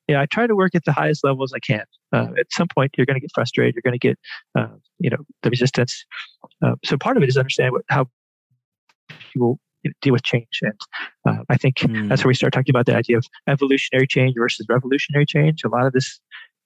yeah, 0.08 0.22
I 0.22 0.26
try 0.26 0.48
to 0.48 0.56
work 0.56 0.74
at 0.74 0.86
the 0.86 0.94
highest 0.94 1.24
levels 1.24 1.52
I 1.54 1.60
can. 1.60 1.84
Uh, 2.14 2.28
at 2.40 2.48
some 2.52 2.68
point, 2.68 2.92
you're 2.98 3.06
going 3.06 3.16
to 3.16 3.22
get 3.22 3.32
frustrated. 3.34 3.76
You're 3.76 3.82
going 3.82 4.00
to 4.00 4.08
get, 4.08 4.18
uh, 4.58 4.76
you 5.00 5.10
know, 5.10 5.18
the 5.44 5.50
resistance. 5.50 6.06
Uh, 6.64 6.76
so 6.86 6.98
part 6.98 7.18
of 7.18 7.24
it 7.24 7.30
is 7.30 7.38
understand 7.38 7.74
what, 7.74 7.84
how 7.90 8.08
people 9.34 9.60
deal 10.02 10.14
with 10.14 10.24
change, 10.24 10.60
and 10.62 10.80
uh, 11.28 11.44
I 11.50 11.58
think 11.58 11.78
mm. 11.78 12.10
that's 12.10 12.24
where 12.24 12.30
we 12.30 12.36
start 12.36 12.54
talking 12.54 12.72
about 12.72 12.86
the 12.86 12.96
idea 12.96 13.18
of 13.18 13.26
evolutionary 13.48 14.08
change 14.08 14.36
versus 14.38 14.66
revolutionary 14.70 15.26
change. 15.26 15.64
A 15.64 15.70
lot 15.70 15.86
of 15.86 15.94
this 15.94 16.20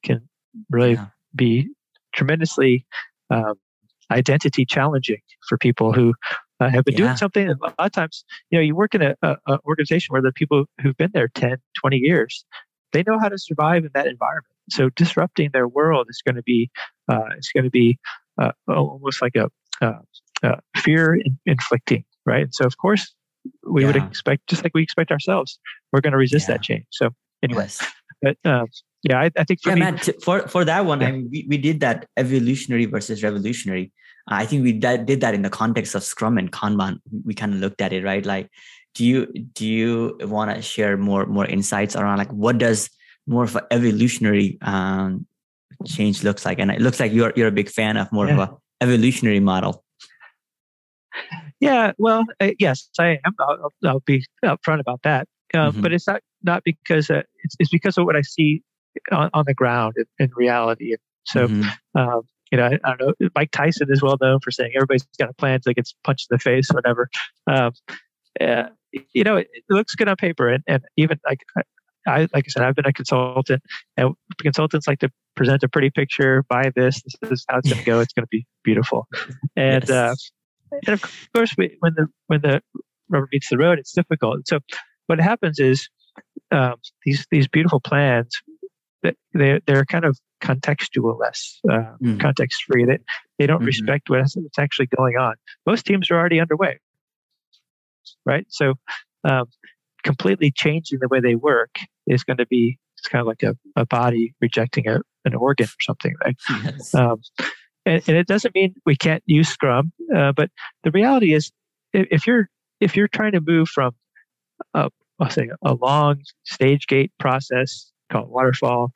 can 0.03 0.27
really 0.69 0.93
yeah. 0.93 1.07
be 1.35 1.69
tremendously 2.13 2.85
um, 3.29 3.53
identity 4.11 4.65
challenging 4.65 5.21
for 5.47 5.57
people 5.57 5.93
who 5.93 6.13
uh, 6.59 6.69
have 6.69 6.85
been 6.85 6.93
yeah. 6.93 7.05
doing 7.05 7.15
something. 7.17 7.49
And 7.49 7.59
a 7.59 7.65
lot 7.65 7.73
of 7.79 7.91
times, 7.91 8.23
you 8.49 8.57
know, 8.57 8.61
you 8.61 8.75
work 8.75 8.93
in 8.93 9.01
an 9.01 9.37
organization 9.65 10.13
where 10.13 10.21
the 10.21 10.31
people 10.31 10.65
who've 10.81 10.97
been 10.97 11.11
there 11.13 11.27
10, 11.29 11.57
20 11.79 11.97
years, 11.97 12.45
they 12.93 13.03
know 13.03 13.17
how 13.19 13.29
to 13.29 13.37
survive 13.37 13.83
in 13.83 13.91
that 13.93 14.07
environment. 14.07 14.53
So 14.69 14.89
disrupting 14.89 15.51
their 15.53 15.67
world 15.67 16.07
is 16.09 16.21
going 16.25 16.35
to 16.35 16.43
be 16.43 16.69
uh, 17.09 17.29
it's 17.37 17.51
going 17.51 17.63
to 17.63 17.69
be 17.69 17.97
uh, 18.39 18.51
almost 18.67 19.21
like 19.21 19.35
a 19.35 19.49
uh, 19.81 19.99
uh 20.43 20.57
fear 20.77 21.19
inflicting, 21.45 22.05
right? 22.25 22.53
So 22.53 22.65
of 22.65 22.77
course 22.77 23.13
we 23.67 23.81
yeah. 23.81 23.87
would 23.87 23.95
expect 23.95 24.47
just 24.47 24.63
like 24.63 24.73
we 24.73 24.83
expect 24.83 25.11
ourselves, 25.11 25.59
we're 25.91 26.01
going 26.01 26.11
to 26.11 26.17
resist 26.17 26.47
yeah. 26.47 26.55
that 26.55 26.63
change. 26.63 26.85
So 26.91 27.09
anyway, 27.43 27.63
yes. 27.63 27.85
but 28.21 28.37
um, 28.45 28.67
yeah, 29.03 29.19
I, 29.19 29.31
I, 29.37 29.43
think 29.43 29.61
for 29.63 29.69
yeah, 29.69 29.75
me, 29.75 29.81
Matt, 29.81 30.09
for 30.23 30.47
for 30.47 30.63
that 30.65 30.85
one. 30.85 31.01
I 31.01 31.11
mean, 31.11 31.29
we, 31.31 31.47
we 31.49 31.57
did 31.57 31.79
that 31.79 32.07
evolutionary 32.17 32.85
versus 32.85 33.23
revolutionary. 33.23 33.91
I 34.27 34.45
think 34.45 34.63
we 34.63 34.73
did 34.73 35.21
that 35.21 35.33
in 35.33 35.41
the 35.41 35.49
context 35.49 35.95
of 35.95 36.03
Scrum 36.03 36.37
and 36.37 36.51
Kanban. 36.51 36.99
We 37.25 37.33
kind 37.33 37.53
of 37.53 37.59
looked 37.59 37.81
at 37.81 37.91
it, 37.91 38.03
right? 38.03 38.23
Like 38.23 38.51
do 38.93 39.05
you 39.05 39.25
do 39.53 39.65
you 39.65 40.17
want 40.21 40.53
to 40.53 40.61
share 40.61 40.97
more 40.97 41.25
more 41.25 41.45
insights 41.45 41.95
around 41.95 42.17
like 42.17 42.31
what 42.31 42.57
does 42.57 42.89
more 43.27 43.43
of 43.43 43.55
an 43.55 43.63
evolutionary 43.71 44.57
um, 44.61 45.25
change 45.85 46.23
looks 46.23 46.45
like 46.45 46.59
and 46.59 46.71
it 46.71 46.81
looks 46.81 46.99
like 46.99 47.11
you're 47.11 47.31
you're 47.35 47.47
a 47.47 47.51
big 47.51 47.69
fan 47.69 47.97
of 47.97 48.11
more 48.11 48.29
of 48.29 48.37
a 48.37 48.55
evolutionary 48.81 49.39
model 49.39 49.83
yeah 51.61 51.93
well 51.97 52.25
uh, 52.41 52.51
yes 52.59 52.89
i 52.99 53.17
am 53.25 53.33
I'll, 53.39 53.73
I'll, 53.85 53.99
be 54.01 54.25
upfront 54.43 54.81
about 54.81 55.01
that 55.03 55.27
uh, 55.53 55.71
mm-hmm. 55.71 55.81
but 55.81 55.93
it's 55.93 56.07
not 56.07 56.21
not 56.43 56.63
because 56.63 57.09
uh, 57.09 57.23
it's, 57.43 57.55
it's 57.59 57.69
because 57.69 57.97
of 57.97 58.05
what 58.05 58.17
i 58.17 58.21
see 58.21 58.61
on, 59.11 59.29
on 59.33 59.45
the 59.47 59.53
ground 59.53 59.93
in, 59.97 60.05
in 60.19 60.31
reality 60.35 60.95
so 61.23 61.47
mm-hmm. 61.47 61.99
um, 61.99 62.21
you 62.51 62.57
know, 62.57 62.65
I, 62.65 62.79
I, 62.83 62.95
don't 62.97 63.19
know. 63.19 63.29
Mike 63.33 63.51
Tyson 63.51 63.87
is 63.89 64.01
well 64.01 64.17
known 64.21 64.39
for 64.43 64.51
saying 64.51 64.73
everybody's 64.75 65.07
got 65.17 65.29
a 65.29 65.33
plan 65.33 65.55
until 65.55 65.73
gets 65.73 65.95
punched 66.03 66.27
in 66.29 66.35
the 66.35 66.39
face 66.39 66.69
or 66.69 66.75
whatever. 66.75 67.09
Um, 67.47 67.71
uh, 68.39 68.63
you 69.13 69.23
know, 69.23 69.37
it, 69.37 69.47
it, 69.53 69.63
looks 69.69 69.95
good 69.95 70.09
on 70.09 70.17
paper. 70.17 70.49
And, 70.49 70.63
and 70.67 70.83
even 70.97 71.19
like 71.25 71.39
I, 72.07 72.21
like 72.33 72.45
I 72.45 72.49
said, 72.49 72.63
I've 72.63 72.75
been 72.75 72.85
a 72.85 72.93
consultant 72.93 73.61
and 73.95 74.13
consultants 74.41 74.87
like 74.87 74.99
to 74.99 75.09
present 75.35 75.63
a 75.63 75.69
pretty 75.69 75.89
picture, 75.89 76.43
buy 76.49 76.71
this, 76.75 77.01
this 77.21 77.31
is 77.31 77.45
how 77.47 77.59
it's 77.59 77.69
going 77.69 77.79
to 77.79 77.85
go. 77.85 77.99
It's 77.99 78.13
going 78.13 78.25
to 78.25 78.29
be 78.29 78.45
beautiful. 78.63 79.07
And, 79.55 79.87
yes. 79.87 80.31
And 80.71 80.93
of 80.93 81.29
course, 81.33 81.53
we, 81.57 81.75
when 81.79 81.93
the, 81.95 82.07
when 82.27 82.41
the 82.41 82.61
rubber 83.09 83.27
meets 83.31 83.49
the 83.49 83.57
road, 83.57 83.79
it's 83.79 83.93
difficult. 83.93 84.47
so 84.47 84.59
what 85.07 85.19
happens 85.19 85.59
is, 85.59 85.89
um, 86.51 86.75
these, 87.05 87.25
these 87.31 87.47
beautiful 87.47 87.79
plans, 87.79 88.41
they, 89.33 89.59
they're 89.65 89.85
kind 89.85 90.05
of 90.05 90.17
contextualless, 90.41 91.57
uh, 91.69 91.95
mm. 92.03 92.19
context 92.19 92.63
free. 92.63 92.85
They, 92.85 92.99
they 93.39 93.47
don't 93.47 93.59
mm-hmm. 93.59 93.65
respect 93.65 94.09
what's 94.09 94.35
actually 94.59 94.87
going 94.87 95.17
on. 95.17 95.35
Most 95.65 95.85
teams 95.85 96.11
are 96.11 96.17
already 96.17 96.39
underway 96.39 96.79
right? 98.25 98.45
So, 98.49 98.75
um, 99.23 99.45
completely 100.03 100.51
changing 100.51 100.99
the 100.99 101.07
way 101.07 101.19
they 101.19 101.35
work 101.35 101.75
is 102.07 102.23
going 102.23 102.37
to 102.37 102.47
be 102.47 102.79
it's 102.97 103.07
kind 103.07 103.21
of 103.21 103.27
like 103.27 103.43
a, 103.43 103.55
a 103.75 103.85
body 103.85 104.33
rejecting 104.41 104.87
a, 104.87 104.99
an 105.25 105.33
organ 105.35 105.65
or 105.65 105.81
something, 105.81 106.13
right? 106.23 106.35
Yes. 106.63 106.93
Um, 106.93 107.21
and, 107.85 108.01
and, 108.07 108.17
it 108.17 108.27
doesn't 108.27 108.53
mean 108.55 108.75
we 108.85 108.95
can't 108.95 109.23
use 109.25 109.49
Scrum, 109.49 109.91
uh, 110.15 110.31
but 110.31 110.49
the 110.83 110.91
reality 110.91 111.33
is, 111.33 111.51
if 111.93 112.25
you're 112.27 112.49
if 112.79 112.95
you're 112.95 113.07
trying 113.07 113.33
to 113.33 113.41
move 113.41 113.69
from 113.69 113.93
a, 114.73 114.89
I'll 115.19 115.29
say 115.29 115.49
a 115.63 115.73
long 115.73 116.21
stage 116.43 116.87
gate 116.87 117.11
process 117.19 117.91
called 118.11 118.29
waterfall, 118.29 118.91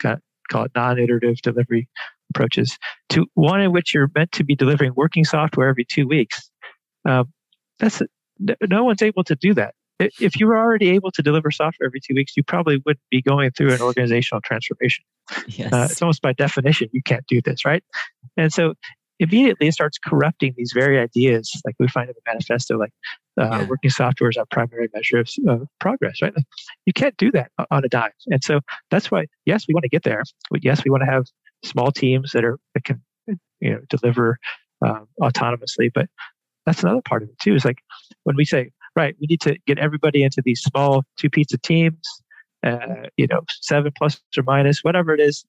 call 0.49 0.65
it 0.65 0.71
non-iterative 0.75 1.37
delivery 1.41 1.87
approaches, 2.31 2.77
to 3.09 3.25
one 3.33 3.61
in 3.61 3.71
which 3.71 3.93
you're 3.93 4.09
meant 4.15 4.31
to 4.33 4.43
be 4.43 4.55
delivering 4.55 4.93
working 4.95 5.23
software 5.23 5.69
every 5.69 5.85
two 5.85 6.07
weeks, 6.07 6.49
um, 7.05 7.31
that's 7.79 8.01
no 8.67 8.83
one's 8.83 9.01
able 9.01 9.23
to 9.23 9.35
do 9.35 9.53
that. 9.53 9.75
If 9.99 10.37
you 10.39 10.47
were 10.47 10.57
already 10.57 10.89
able 10.89 11.11
to 11.11 11.21
deliver 11.21 11.51
software 11.51 11.87
every 11.87 12.01
two 12.01 12.15
weeks, 12.15 12.35
you 12.35 12.43
probably 12.43 12.81
wouldn't 12.85 13.03
be 13.09 13.21
going 13.21 13.51
through 13.51 13.71
an 13.71 13.81
organizational 13.81 14.41
transformation. 14.41 15.05
Yes. 15.47 15.71
Uh, 15.71 15.87
it's 15.89 16.01
almost 16.01 16.21
by 16.21 16.33
definition, 16.33 16.89
you 16.91 17.01
can't 17.01 17.25
do 17.27 17.41
this, 17.41 17.63
right? 17.63 17.83
And 18.37 18.51
so 18.51 18.73
immediately 19.19 19.67
it 19.67 19.73
starts 19.73 19.97
corrupting 19.97 20.53
these 20.57 20.71
very 20.73 20.99
ideas, 20.99 21.61
like 21.65 21.75
we 21.79 21.87
find 21.87 22.09
in 22.09 22.15
the 22.15 22.31
manifesto, 22.31 22.77
like 22.77 22.91
uh, 23.39 23.43
yeah. 23.45 23.67
working 23.67 23.89
software 23.89 24.29
is 24.29 24.37
our 24.37 24.45
primary 24.51 24.89
measure 24.93 25.19
of, 25.19 25.29
of 25.47 25.67
progress, 25.79 26.21
right? 26.21 26.35
Like, 26.35 26.45
you 26.85 26.93
can't 26.93 27.15
do 27.17 27.31
that 27.31 27.51
on 27.71 27.85
a 27.85 27.89
dime. 27.89 28.11
And 28.27 28.43
so 28.43 28.59
that's 28.91 29.09
why, 29.11 29.25
yes, 29.45 29.65
we 29.67 29.73
want 29.73 29.83
to 29.83 29.89
get 29.89 30.03
there. 30.03 30.23
But 30.51 30.63
yes, 30.63 30.83
we 30.83 30.91
want 30.91 31.03
to 31.03 31.11
have 31.11 31.25
small 31.63 31.91
teams 31.91 32.31
that 32.33 32.43
are 32.43 32.59
that 32.73 32.83
can 32.83 33.01
you 33.59 33.71
know 33.71 33.79
deliver 33.89 34.37
um, 34.85 35.07
autonomously. 35.21 35.89
But 35.93 36.07
that's 36.65 36.83
another 36.83 37.01
part 37.01 37.23
of 37.23 37.29
it 37.29 37.39
too. 37.39 37.55
Is 37.55 37.65
like 37.65 37.79
when 38.23 38.35
we 38.35 38.45
say, 38.45 38.71
right, 38.95 39.15
we 39.19 39.27
need 39.27 39.41
to 39.41 39.57
get 39.65 39.79
everybody 39.79 40.23
into 40.23 40.41
these 40.43 40.61
small 40.61 41.03
two 41.17 41.29
pizza 41.29 41.57
teams. 41.57 42.01
Uh, 42.65 43.09
you 43.15 43.27
know, 43.27 43.41
seven 43.61 43.91
plus 43.95 44.19
or 44.35 44.41
minus, 44.41 44.79
whatever 44.79 45.13
it 45.13 45.19
is, 45.19 45.45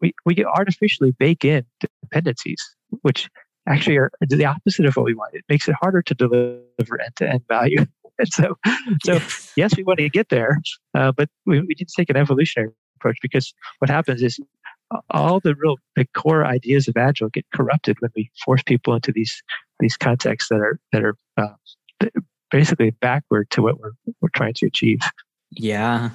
we, 0.00 0.12
we 0.24 0.44
artificially 0.44 1.12
bake 1.18 1.44
in 1.44 1.64
dependencies, 2.02 2.62
which 3.02 3.28
actually 3.68 3.96
are 3.96 4.10
the 4.20 4.44
opposite 4.44 4.86
of 4.86 4.96
what 4.96 5.04
we 5.04 5.14
want. 5.14 5.34
It 5.34 5.44
makes 5.48 5.68
it 5.68 5.74
harder 5.80 6.02
to 6.02 6.14
deliver 6.14 7.00
end 7.00 7.16
to 7.16 7.28
end 7.28 7.42
value. 7.48 7.86
And 8.20 8.32
so, 8.32 8.56
so 9.04 9.20
yes, 9.56 9.76
we 9.76 9.84
want 9.84 10.00
to 10.00 10.08
get 10.08 10.28
there, 10.28 10.60
uh, 10.92 11.12
but 11.12 11.28
we, 11.46 11.60
we 11.60 11.66
need 11.68 11.78
to 11.78 11.94
take 11.96 12.10
an 12.10 12.16
evolutionary 12.16 12.72
approach 12.96 13.16
because 13.22 13.54
what 13.78 13.88
happens 13.88 14.24
is 14.24 14.40
all 15.10 15.40
the 15.40 15.54
real 15.54 15.76
the 15.96 16.06
core 16.16 16.44
ideas 16.44 16.88
of 16.88 16.96
agile 16.96 17.28
get 17.28 17.46
corrupted 17.54 17.96
when 18.00 18.10
we 18.16 18.30
force 18.44 18.62
people 18.64 18.94
into 18.94 19.12
these 19.12 19.42
these 19.80 19.96
contexts 19.96 20.48
that 20.48 20.60
are 20.60 20.80
that 20.90 21.04
are 21.04 21.14
uh, 21.36 22.08
basically 22.50 22.90
backward 22.90 23.48
to 23.50 23.62
what 23.62 23.78
we're 23.78 23.92
we're 24.20 24.30
trying 24.30 24.54
to 24.54 24.66
achieve. 24.66 24.98
Yeah, 25.52 26.10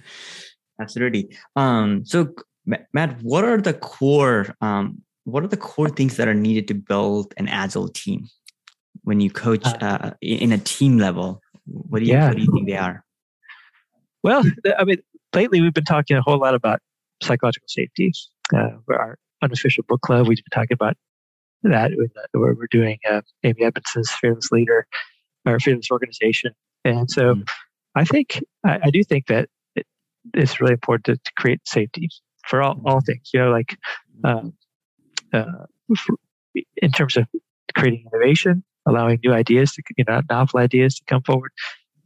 absolutely. 0.80 1.36
Um, 1.56 2.04
so 2.04 2.34
Matt, 2.92 3.22
what 3.22 3.44
are 3.44 3.60
the 3.60 3.74
core 3.74 4.54
um, 4.60 5.02
what 5.24 5.42
are 5.42 5.48
the 5.48 5.56
core 5.56 5.90
things 5.90 6.16
that 6.16 6.28
are 6.28 6.34
needed 6.34 6.68
to 6.68 6.74
build 6.74 7.34
an 7.36 7.48
agile 7.48 7.88
team 7.88 8.28
when 9.02 9.20
you 9.20 9.30
coach 9.30 9.66
uh, 9.66 9.78
uh, 9.80 10.10
in 10.22 10.52
a 10.52 10.58
team 10.58 10.98
level? 10.98 11.40
What 11.66 12.00
do 12.00 12.06
you 12.06 12.12
yeah. 12.12 12.28
what 12.28 12.36
do 12.36 12.42
you 12.42 12.52
think 12.52 12.68
they 12.68 12.76
are? 12.76 13.04
Well, 14.22 14.42
I 14.78 14.84
mean, 14.84 14.98
lately 15.34 15.60
we've 15.60 15.74
been 15.74 15.84
talking 15.84 16.16
a 16.16 16.22
whole 16.22 16.38
lot 16.38 16.54
about 16.54 16.80
psychological 17.22 17.68
safety. 17.68 18.12
Uh, 18.54 18.70
our 18.90 19.18
unofficial 19.42 19.84
book 19.86 20.00
club, 20.00 20.26
we've 20.26 20.38
been 20.38 20.60
talking 20.60 20.74
about 20.74 20.96
that 21.62 21.90
where 22.32 22.54
we're 22.54 22.66
doing 22.70 22.98
uh, 23.08 23.20
Amy 23.44 23.62
Edmondson's 23.62 24.10
Fearless 24.10 24.50
Leader 24.50 24.86
or 25.46 25.58
Fearless 25.60 25.90
Organization. 25.90 26.52
And 26.84 27.10
so 27.10 27.34
mm. 27.34 27.48
I 27.94 28.04
think, 28.04 28.42
I, 28.64 28.78
I, 28.84 28.90
do 28.90 29.02
think 29.02 29.26
that 29.26 29.48
it, 29.74 29.86
it's 30.34 30.60
really 30.60 30.74
important 30.74 31.04
to, 31.04 31.16
to, 31.16 31.32
create 31.36 31.60
safety 31.66 32.08
for 32.48 32.62
all, 32.62 32.80
all 32.84 33.00
things, 33.00 33.30
you 33.32 33.40
know, 33.40 33.50
like 33.50 33.76
um, 34.24 34.52
uh, 35.32 35.66
in 36.76 36.90
terms 36.90 37.16
of 37.16 37.26
creating 37.76 38.06
innovation, 38.12 38.64
allowing 38.86 39.20
new 39.22 39.32
ideas 39.32 39.72
to, 39.72 39.82
you 39.96 40.04
know, 40.08 40.20
novel 40.30 40.60
ideas 40.60 40.96
to 40.96 41.04
come 41.06 41.22
forward. 41.22 41.52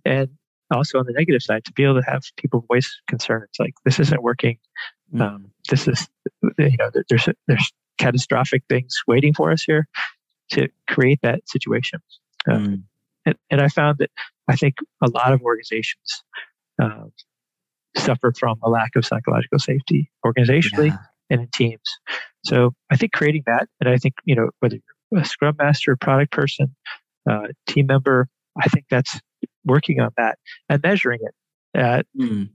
And 0.05 0.29
also 0.75 0.99
on 0.99 1.07
the 1.07 1.13
negative 1.13 1.43
side, 1.43 1.65
to 1.65 1.73
be 1.73 1.85
able 1.85 2.01
to 2.01 2.11
have 2.11 2.23
people 2.37 2.65
voice 2.69 3.01
concerns 3.09 3.51
like 3.59 3.75
this 3.85 4.01
isn't 4.01 4.23
working. 4.23 4.59
Mm. 5.15 5.21
Um, 5.21 5.51
this 5.69 5.87
is, 5.87 6.09
you 6.59 6.77
know, 6.79 6.91
there's, 7.09 7.29
there's 7.47 7.73
catastrophic 7.99 8.65
things 8.69 9.01
waiting 9.07 9.35
for 9.35 9.53
us 9.53 9.63
here 9.63 9.87
to 10.51 10.69
create 10.89 11.21
that 11.23 11.49
situation. 11.49 12.01
Um, 12.51 12.67
mm. 12.67 12.83
and, 13.27 13.35
and, 13.51 13.61
I 13.61 13.69
found 13.69 13.99
that 13.99 14.11
I 14.49 14.57
think 14.57 14.75
a 15.03 15.09
lot 15.09 15.33
of 15.33 15.43
organizations 15.43 16.25
uh, 16.83 17.05
suffer 17.97 18.33
from 18.39 18.59
a 18.63 18.71
lack 18.71 18.97
of 18.97 19.05
psychological 19.05 19.59
safety 19.59 20.11
organizationally 20.25 20.89
yeah. 20.89 20.97
and 21.31 21.43
in 21.43 21.49
teams. 21.49 21.83
So 22.45 22.75
I 22.91 22.97
think 22.97 23.13
creating 23.13 23.45
that, 23.47 23.69
and 23.81 23.89
I 23.89 23.97
think, 23.97 24.15
you 24.25 24.35
know, 24.35 24.51
whether 24.61 24.77
you're 25.11 25.23
a 25.23 25.25
scrum 25.25 25.57
master, 25.59 25.97
product 25.97 26.33
person, 26.33 26.75
uh, 27.31 27.49
team 27.67 27.87
member, 27.87 28.29
I 28.61 28.69
think 28.69 28.87
that's 28.91 29.21
working 29.65 30.01
on 30.01 30.11
that 30.17 30.39
and 30.69 30.83
measuring 30.83 31.21
it. 31.23 31.35
Uh, 31.79 32.03
mm. 32.19 32.49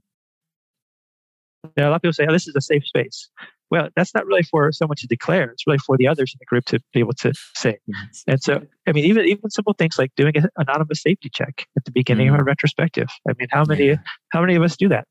you 1.76 1.84
a 1.84 1.88
lot 1.88 1.96
of 1.96 2.02
people 2.02 2.12
say, 2.12 2.26
oh, 2.28 2.32
this 2.32 2.46
is 2.46 2.54
a 2.56 2.60
safe 2.60 2.86
space. 2.86 3.28
Well, 3.70 3.88
that's 3.94 4.14
not 4.14 4.26
really 4.26 4.44
for 4.44 4.72
someone 4.72 4.96
to 4.96 5.06
declare. 5.06 5.50
It's 5.50 5.66
really 5.66 5.78
for 5.78 5.98
the 5.98 6.08
others 6.08 6.32
in 6.34 6.38
the 6.40 6.46
group 6.46 6.64
to 6.66 6.80
be 6.92 7.00
able 7.00 7.12
to 7.14 7.34
say. 7.54 7.72
Mm-hmm. 7.72 8.30
And 8.30 8.42
so, 8.42 8.62
I 8.86 8.92
mean, 8.92 9.04
even 9.04 9.26
even 9.26 9.50
simple 9.50 9.74
things 9.74 9.98
like 9.98 10.10
doing 10.16 10.36
an 10.36 10.48
anonymous 10.56 11.02
safety 11.02 11.30
check 11.32 11.66
the 11.88 11.92
beginning 11.92 12.26
mm-hmm. 12.26 12.36
of 12.36 12.40
a 12.40 12.44
retrospective. 12.44 13.08
I 13.28 13.32
mean, 13.38 13.48
how 13.50 13.64
many 13.64 13.88
yeah. 13.88 13.96
how 14.32 14.40
many 14.40 14.54
of 14.54 14.62
us 14.62 14.76
do 14.76 14.88
that? 14.88 15.06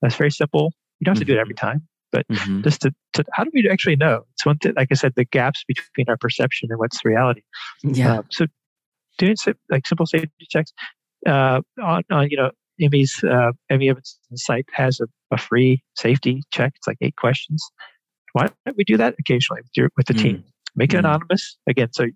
That's 0.00 0.16
very 0.16 0.30
simple. 0.30 0.72
You 1.00 1.04
don't 1.04 1.16
have 1.16 1.22
mm-hmm. 1.22 1.28
to 1.28 1.32
do 1.34 1.38
it 1.38 1.40
every 1.40 1.54
time, 1.54 1.86
but 2.10 2.26
mm-hmm. 2.28 2.62
just 2.62 2.82
to, 2.82 2.92
to 3.14 3.24
how 3.32 3.44
do 3.44 3.50
we 3.52 3.68
actually 3.68 3.96
know? 3.96 4.22
It's 4.32 4.46
one 4.46 4.58
thing, 4.58 4.74
like 4.76 4.88
I 4.90 4.94
said, 4.94 5.12
the 5.16 5.24
gaps 5.24 5.64
between 5.66 6.06
our 6.08 6.16
perception 6.16 6.68
and 6.70 6.78
what's 6.78 7.04
reality. 7.04 7.42
Yeah. 7.82 8.18
Uh, 8.18 8.22
so 8.30 8.46
doing 9.18 9.36
like 9.70 9.86
simple 9.86 10.06
safety 10.06 10.30
checks 10.48 10.72
uh, 11.26 11.60
on, 11.82 12.02
on 12.10 12.30
you 12.30 12.36
know 12.36 12.50
Amy's 12.80 13.22
uh, 13.24 13.52
Amy 13.70 13.90
Evans' 13.90 14.18
site 14.34 14.66
has 14.72 15.00
a, 15.00 15.06
a 15.30 15.38
free 15.38 15.82
safety 15.96 16.42
check. 16.50 16.72
It's 16.76 16.86
like 16.86 16.98
eight 17.00 17.16
questions 17.16 17.62
why 18.32 18.48
don't 18.66 18.76
we 18.76 18.84
do 18.84 18.96
that 18.96 19.14
occasionally 19.18 19.62
with, 19.62 19.70
your, 19.76 19.90
with 19.96 20.06
the 20.06 20.14
mm. 20.14 20.22
team? 20.22 20.44
Make 20.74 20.92
it 20.92 20.96
mm. 20.96 21.00
anonymous. 21.00 21.56
Again, 21.68 21.88
so 21.92 22.06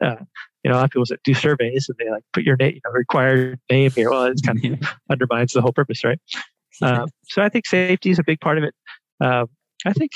uh, 0.00 0.16
you 0.62 0.70
know, 0.70 0.76
a 0.76 0.78
lot 0.78 0.84
of 0.84 0.90
people 0.90 1.04
that 1.08 1.22
do 1.24 1.34
surveys 1.34 1.88
and 1.88 1.98
they 1.98 2.10
like 2.10 2.24
put 2.32 2.44
your 2.44 2.56
name, 2.56 2.74
you 2.74 2.80
know, 2.84 2.92
required 2.92 3.58
name 3.70 3.90
here. 3.90 4.10
Well, 4.10 4.24
it 4.24 4.40
kind 4.44 4.64
of 4.64 4.88
undermines 5.10 5.52
the 5.52 5.60
whole 5.60 5.72
purpose, 5.72 6.04
right? 6.04 6.20
Uh, 6.80 7.06
so 7.24 7.42
I 7.42 7.48
think 7.48 7.66
safety 7.66 8.10
is 8.10 8.18
a 8.18 8.24
big 8.24 8.40
part 8.40 8.58
of 8.58 8.64
it. 8.64 8.74
Uh, 9.20 9.46
I 9.84 9.92
think, 9.92 10.12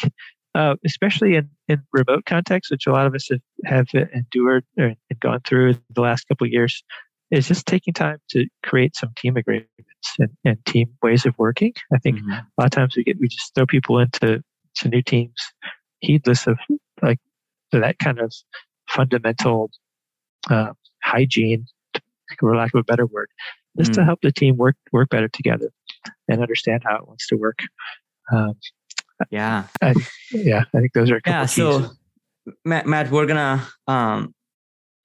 uh, 0.55 0.77
especially 0.85 1.37
in, 1.37 1.51
in 1.69 1.83
remote 1.93 2.25
contexts, 2.25 2.71
which 2.71 2.87
a 2.87 2.93
lot 2.93 3.07
of 3.07 3.15
us 3.15 3.29
have, 3.29 3.41
have 3.65 4.09
endured 4.15 4.65
and 4.77 4.97
gone 5.21 5.41
through 5.47 5.75
the 5.95 6.01
last 6.01 6.25
couple 6.29 6.47
of 6.47 6.53
years, 6.53 6.83
is 7.31 7.49
just 7.49 7.67
taking 7.67 7.93
time 7.93 8.19
to 8.31 8.47
create 8.65 8.95
some 8.97 9.11
team 9.17 9.37
agreements 9.37 9.69
and, 10.19 10.31
and 10.45 10.65
team 10.65 10.89
ways 11.03 11.27
of 11.27 11.35
working. 11.39 11.73
I 11.93 11.99
think 11.99 12.19
mm-hmm. 12.19 12.33
a 12.33 12.47
lot 12.59 12.67
of 12.67 12.71
times 12.71 12.97
we 12.97 13.05
get 13.05 13.19
we 13.21 13.29
just 13.29 13.55
throw 13.55 13.67
people 13.67 13.99
into 13.99 14.43
to 14.77 14.89
new 14.89 15.03
teams, 15.03 15.35
heedless 16.01 16.47
of 16.47 16.59
like 17.03 17.19
that 17.73 17.99
kind 17.99 18.21
of 18.21 18.33
fundamental 18.97 19.71
uh, 20.51 20.73
hygiene, 21.03 21.67
for 22.39 22.57
lack 22.57 22.75
of 22.75 22.81
a 22.81 22.85
better 22.85 23.07
word, 23.07 23.29
just 23.79 23.93
mm. 23.93 23.95
to 23.97 24.05
help 24.05 24.21
the 24.23 24.33
team 24.33 24.57
work 24.57 24.77
work 24.93 25.11
better 25.11 25.29
together 25.29 25.71
and 26.29 26.41
understand 26.41 26.83
how 26.85 26.97
it 26.97 27.07
wants 27.07 27.27
to 27.29 27.37
work. 27.37 27.59
Um, 28.33 28.55
yeah, 29.31 29.65
I, 29.83 29.95
yeah, 30.33 30.65
I 30.75 30.81
think 30.81 30.93
those 30.93 31.11
are 31.11 31.21
yeah. 31.27 31.47
So, 31.47 31.91
Matt, 32.65 32.87
Matt, 32.87 33.11
we're 33.11 33.27
gonna. 33.27 33.67
Um, 33.87 34.35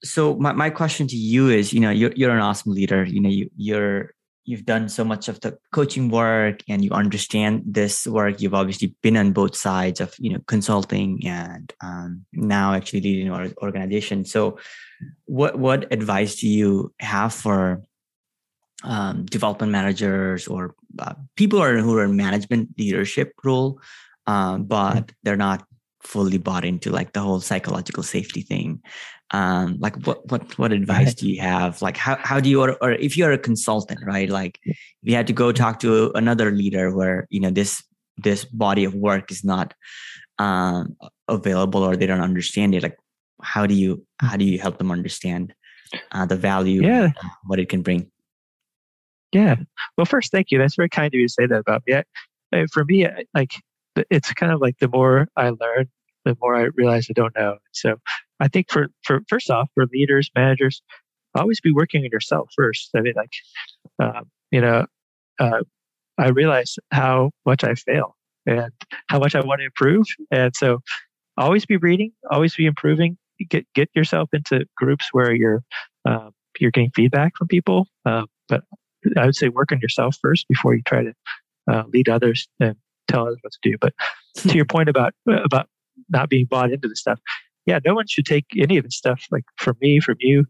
so 0.04 0.34
my, 0.34 0.52
my 0.52 0.70
question 0.70 1.06
to 1.06 1.16
you 1.16 1.48
is, 1.48 1.72
you 1.72 1.80
know, 1.80 1.90
you're 1.90 2.12
you're 2.16 2.32
an 2.32 2.40
awesome 2.40 2.72
leader. 2.72 3.04
You 3.04 3.20
know, 3.20 3.28
you 3.28 3.50
you're 3.56 4.14
you've 4.44 4.64
done 4.64 4.88
so 4.88 5.04
much 5.04 5.28
of 5.28 5.40
the 5.40 5.56
coaching 5.72 6.08
work 6.08 6.62
and 6.68 6.84
you 6.84 6.90
understand 6.90 7.62
this 7.66 8.06
work. 8.06 8.40
You've 8.40 8.54
obviously 8.54 8.94
been 9.02 9.16
on 9.16 9.32
both 9.32 9.56
sides 9.56 10.00
of 10.00 10.14
you 10.18 10.32
know 10.32 10.40
consulting 10.46 11.20
and 11.26 11.72
um, 11.80 12.24
now 12.32 12.74
actually 12.74 13.02
leading 13.02 13.28
an 13.28 13.54
organization. 13.62 14.24
So 14.24 14.58
what 15.26 15.58
what 15.58 15.92
advice 15.92 16.36
do 16.36 16.48
you 16.48 16.92
have 17.00 17.32
for 17.32 17.82
um, 18.84 19.26
development 19.26 19.70
managers 19.70 20.48
or 20.48 20.74
uh, 20.98 21.14
people 21.36 21.58
who 21.58 21.64
are, 21.64 21.78
who 21.78 21.96
are 21.98 22.04
in 22.04 22.16
management 22.16 22.70
leadership 22.78 23.32
role 23.44 23.80
uh, 24.26 24.58
but 24.58 25.12
they're 25.22 25.36
not 25.36 25.64
fully 26.02 26.38
bought 26.38 26.64
into 26.64 26.90
like 26.90 27.12
the 27.12 27.20
whole 27.20 27.40
psychological 27.40 28.02
safety 28.02 28.42
thing 28.42 28.82
um 29.32 29.78
like 29.80 29.96
what 30.06 30.30
what 30.30 30.58
what 30.58 30.72
advice 30.72 31.14
do 31.14 31.28
you 31.28 31.40
have? 31.40 31.80
Like 31.82 31.96
how, 31.96 32.18
how 32.20 32.38
do 32.38 32.48
you 32.48 32.60
or, 32.62 32.76
or 32.82 32.92
if 32.92 33.16
you're 33.16 33.32
a 33.32 33.38
consultant 33.38 34.00
right? 34.04 34.28
Like 34.28 34.60
if 34.64 34.76
you 35.02 35.14
had 35.14 35.26
to 35.26 35.32
go 35.32 35.52
talk 35.52 35.80
to 35.80 36.12
another 36.14 36.50
leader 36.50 36.94
where 36.94 37.26
you 37.30 37.40
know 37.40 37.50
this 37.50 37.82
this 38.18 38.44
body 38.44 38.84
of 38.84 38.94
work 38.94 39.30
is 39.30 39.42
not 39.42 39.74
um 40.38 40.96
available 41.28 41.82
or 41.82 41.96
they 41.96 42.06
don't 42.06 42.20
understand 42.20 42.74
it 42.74 42.82
like 42.82 42.96
how 43.42 43.66
do 43.66 43.74
you 43.74 44.04
how 44.20 44.36
do 44.36 44.44
you 44.44 44.58
help 44.58 44.78
them 44.78 44.90
understand 44.90 45.54
uh, 46.12 46.24
the 46.24 46.36
value 46.36 46.82
yeah. 46.82 47.10
what 47.46 47.58
it 47.58 47.68
can 47.68 47.82
bring? 47.82 48.10
Yeah. 49.32 49.56
Well 49.96 50.04
first 50.04 50.30
thank 50.30 50.50
you. 50.50 50.58
That's 50.58 50.76
very 50.76 50.88
kind 50.88 51.06
of 51.06 51.18
you 51.18 51.26
to 51.26 51.32
say 51.32 51.46
that 51.46 51.58
about 51.58 51.82
me. 51.86 52.02
I, 52.52 52.66
for 52.66 52.84
me 52.84 53.08
like 53.34 53.54
it's 54.10 54.32
kind 54.34 54.52
of 54.52 54.60
like 54.60 54.78
the 54.78 54.88
more 54.88 55.28
I 55.36 55.50
learn, 55.50 55.88
the 56.24 56.36
more 56.40 56.54
I 56.54 56.68
realize 56.74 57.06
I 57.10 57.14
don't 57.14 57.34
know. 57.36 57.58
So 57.72 57.96
I 58.42 58.48
think 58.48 58.70
for, 58.70 58.88
for 59.04 59.20
first 59.28 59.50
off, 59.50 59.68
for 59.74 59.86
leaders, 59.92 60.30
managers, 60.34 60.82
always 61.34 61.60
be 61.60 61.72
working 61.72 62.04
on 62.04 62.10
yourself 62.10 62.50
first. 62.56 62.90
I 62.96 63.00
mean, 63.00 63.14
like, 63.16 63.32
uh, 64.02 64.22
you 64.50 64.60
know, 64.60 64.86
uh, 65.38 65.60
I 66.18 66.28
realize 66.30 66.76
how 66.90 67.30
much 67.46 67.62
I 67.62 67.74
fail 67.74 68.16
and 68.44 68.72
how 69.08 69.20
much 69.20 69.34
I 69.36 69.40
want 69.40 69.60
to 69.60 69.66
improve. 69.66 70.06
And 70.30 70.54
so 70.56 70.80
always 71.38 71.64
be 71.64 71.76
reading, 71.76 72.12
always 72.30 72.54
be 72.56 72.66
improving. 72.66 73.16
Get 73.48 73.66
get 73.74 73.88
yourself 73.94 74.28
into 74.32 74.66
groups 74.76 75.08
where 75.12 75.34
you're 75.34 75.62
uh, 76.04 76.30
you're 76.60 76.70
getting 76.70 76.90
feedback 76.94 77.36
from 77.36 77.48
people. 77.48 77.88
Uh, 78.04 78.26
but 78.48 78.62
I 79.16 79.24
would 79.24 79.36
say 79.36 79.48
work 79.48 79.72
on 79.72 79.80
yourself 79.80 80.16
first 80.20 80.46
before 80.48 80.74
you 80.74 80.82
try 80.82 81.04
to 81.04 81.14
uh, 81.70 81.84
lead 81.92 82.08
others 82.08 82.46
and 82.60 82.76
tell 83.08 83.22
others 83.26 83.38
what 83.40 83.52
to 83.52 83.70
do. 83.70 83.76
But 83.80 83.94
to 84.36 84.54
your 84.54 84.66
point 84.66 84.88
about 84.88 85.14
about 85.26 85.68
not 86.08 86.28
being 86.28 86.46
bought 86.46 86.72
into 86.72 86.88
the 86.88 86.96
stuff, 86.96 87.18
yeah, 87.66 87.78
no 87.84 87.94
one 87.94 88.06
should 88.06 88.26
take 88.26 88.46
any 88.56 88.76
of 88.76 88.84
the 88.84 88.90
stuff 88.90 89.26
like 89.30 89.44
from 89.56 89.76
me, 89.80 90.00
from 90.00 90.16
you, 90.18 90.44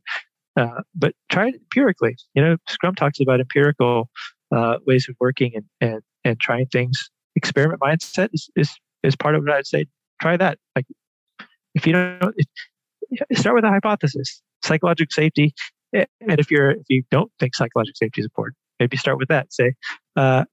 uh, 0.57 0.83
but 0.95 1.15
try 1.31 1.49
it 1.49 1.55
empirically. 1.55 2.17
You 2.35 2.43
know, 2.43 2.57
Scrum 2.69 2.95
talks 2.95 3.21
about 3.21 3.41
empirical 3.41 4.11
uh, 4.55 4.79
ways 4.87 5.07
of 5.09 5.17
working 5.21 5.53
and, 5.55 5.65
and 5.81 6.03
and 6.25 6.41
trying 6.41 6.67
things. 6.67 7.11
Experiment 7.37 7.81
mindset 7.81 8.29
is, 8.33 8.51
is 8.57 8.75
is 9.03 9.17
part 9.17 9.35
of 9.35 9.43
what 9.43 9.53
I'd 9.53 9.67
say. 9.67 9.87
Try 10.21 10.37
that. 10.37 10.59
Like 10.77 10.87
if 11.75 11.87
you 11.87 11.93
don't 11.93 12.35
if, 12.37 13.39
start 13.39 13.55
with 13.55 13.65
a 13.65 13.69
hypothesis, 13.69 14.43
psychological 14.65 15.13
safety. 15.13 15.55
And 15.93 16.07
if 16.41 16.51
you're 16.51 16.71
if 16.71 16.87
you 16.89 17.03
don't 17.11 17.31
think 17.39 17.55
psychological 17.55 17.97
safety 17.97 18.23
is 18.23 18.27
important, 18.27 18.57
maybe 18.81 18.97
start 18.97 19.19
with 19.19 19.29
that. 19.29 19.53
Say, 19.53 19.75
uh, 20.17 20.45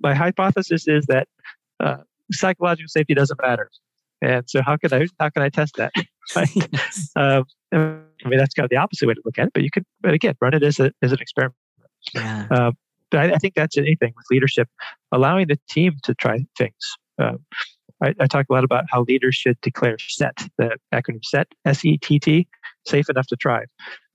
my 0.00 0.14
hypothesis 0.14 0.86
is 0.86 1.06
that 1.06 1.26
uh, 1.80 1.98
psychological 2.30 2.88
safety 2.88 3.14
doesn't 3.14 3.40
matter. 3.42 3.70
And 4.22 4.48
so 4.48 4.62
how 4.62 4.76
can 4.76 4.92
I 4.92 5.06
how 5.20 5.30
can 5.30 5.42
I 5.42 5.48
test 5.48 5.76
that? 5.76 5.92
um, 7.16 7.44
I 7.72 8.28
mean 8.28 8.38
that's 8.38 8.54
kind 8.54 8.64
of 8.64 8.70
the 8.70 8.76
opposite 8.76 9.06
way 9.06 9.14
to 9.14 9.22
look 9.24 9.38
at 9.38 9.48
it, 9.48 9.52
but 9.52 9.62
you 9.62 9.70
can 9.70 9.84
but 10.00 10.14
again 10.14 10.34
run 10.40 10.54
it 10.54 10.62
as 10.62 10.80
a 10.80 10.92
as 11.02 11.12
an 11.12 11.18
experiment. 11.20 11.56
Yeah. 12.14 12.46
Um, 12.50 12.74
but 13.10 13.20
I, 13.20 13.34
I, 13.34 13.38
think 13.38 13.54
that's 13.54 13.78
anything 13.78 14.12
with 14.16 14.26
leadership, 14.30 14.68
allowing 15.12 15.46
the 15.46 15.58
team 15.70 15.94
to 16.02 16.14
try 16.14 16.44
things. 16.58 16.74
Um, 17.18 17.38
I, 18.02 18.14
I, 18.20 18.26
talk 18.26 18.46
a 18.50 18.52
lot 18.52 18.64
about 18.64 18.84
how 18.90 19.02
leaders 19.02 19.36
should 19.36 19.58
declare 19.60 19.96
SET, 19.98 20.36
the 20.58 20.76
acronym 20.92 21.24
SET, 21.24 21.46
S 21.64 21.84
E 21.84 21.96
T 21.98 22.18
T, 22.18 22.48
safe 22.86 23.08
enough 23.08 23.26
to 23.28 23.36
try. 23.36 23.64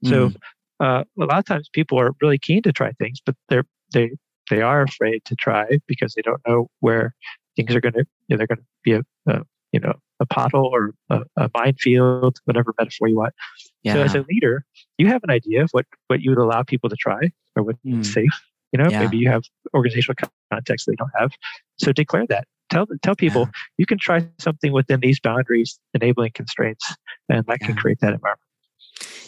So 0.03 0.29
mm. 0.29 0.35
uh, 0.79 1.03
a 1.19 1.25
lot 1.25 1.39
of 1.39 1.45
times 1.45 1.69
people 1.71 1.99
are 1.99 2.12
really 2.21 2.38
keen 2.38 2.62
to 2.63 2.71
try 2.71 2.91
things, 2.93 3.19
but 3.25 3.35
they're 3.47 3.65
they 3.93 4.12
they 4.49 4.62
are 4.62 4.81
afraid 4.81 5.23
to 5.25 5.35
try 5.35 5.79
because 5.88 6.13
they 6.13 6.21
don't 6.21 6.41
know 6.47 6.69
where 6.79 7.13
things 7.55 7.75
are 7.75 7.81
going 7.81 7.93
to 7.93 8.05
you 8.27 8.35
know, 8.35 8.38
they're 8.38 8.47
going 8.47 8.59
to 8.59 8.65
be 8.83 8.93
a, 8.93 9.01
a, 9.27 9.41
you 9.71 9.79
know 9.79 9.93
a 10.19 10.25
pothole 10.25 10.71
or 10.71 10.91
a, 11.10 11.21
a 11.38 11.49
minefield, 11.53 12.38
whatever 12.45 12.73
metaphor 12.77 13.08
you 13.08 13.15
want. 13.15 13.34
Yeah. 13.84 13.93
So 13.93 14.01
as 14.01 14.15
a 14.15 14.25
leader, 14.29 14.65
you 14.97 15.08
have 15.08 15.23
an 15.23 15.29
idea 15.29 15.63
of 15.63 15.69
what 15.71 15.86
what 16.08 16.21
you 16.21 16.32
would 16.32 16.39
allow 16.39 16.63
people 16.63 16.89
to 16.89 16.95
try 16.95 17.32
or 17.55 17.63
what's 17.63 17.79
mm. 17.86 18.05
safe. 18.05 18.32
You 18.71 18.84
know, 18.84 18.89
yeah. 18.89 19.01
maybe 19.01 19.17
you 19.17 19.29
have 19.29 19.43
organizational 19.73 20.15
context 20.51 20.86
they 20.88 20.95
don't 20.95 21.12
have. 21.17 21.32
So 21.77 21.91
declare 21.91 22.27
that. 22.27 22.47
Tell 22.69 22.86
tell 23.01 23.15
people 23.15 23.43
yeah. 23.43 23.51
you 23.77 23.86
can 23.86 23.97
try 23.97 24.27
something 24.39 24.71
within 24.71 24.99
these 24.99 25.19
boundaries, 25.19 25.79
enabling 25.93 26.32
constraints, 26.34 26.93
and 27.27 27.45
that 27.47 27.60
can 27.62 27.75
create 27.75 27.99
that 28.01 28.13
environment. 28.13 28.41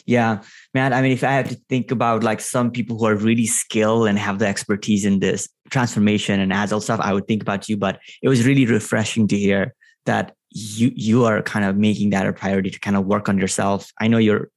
Yeah, 0.06 0.42
man. 0.74 0.94
I 0.94 1.02
mean, 1.02 1.12
if 1.12 1.24
I 1.24 1.32
have 1.32 1.50
to 1.50 1.58
think 1.70 1.92
about 1.92 2.24
like 2.24 2.40
some 2.40 2.72
people 2.72 2.98
who 2.98 3.06
are 3.06 3.16
really 3.16 3.46
skilled 3.46 4.08
and 4.08 4.18
have 4.18 4.40
the 4.40 4.48
expertise 4.48 5.06
in 5.06 5.20
this 5.20 5.48
transformation 5.70 6.40
and 6.40 6.52
agile 6.52 6.82
stuff, 6.82 7.00
I 7.00 7.14
would 7.14 7.28
think 7.28 7.42
about 7.42 7.70
you. 7.70 7.78
But 7.78 8.00
it 8.22 8.30
was 8.30 8.46
really 8.46 8.66
refreshing 8.66 9.28
to 9.30 9.38
hear 9.38 9.74
that 10.06 10.36
you 10.50 10.92
you 10.96 11.26
are 11.26 11.42
kind 11.42 11.66
of 11.66 11.78
making 11.78 12.10
that 12.10 12.28
a 12.28 12.34
priority 12.34 12.70
to 12.70 12.80
kind 12.80 12.98
of 12.98 13.06
work 13.06 13.30
on 13.30 13.38
yourself. 13.38 13.92
I 14.00 14.08
know 14.08 14.18
you're 14.18 14.50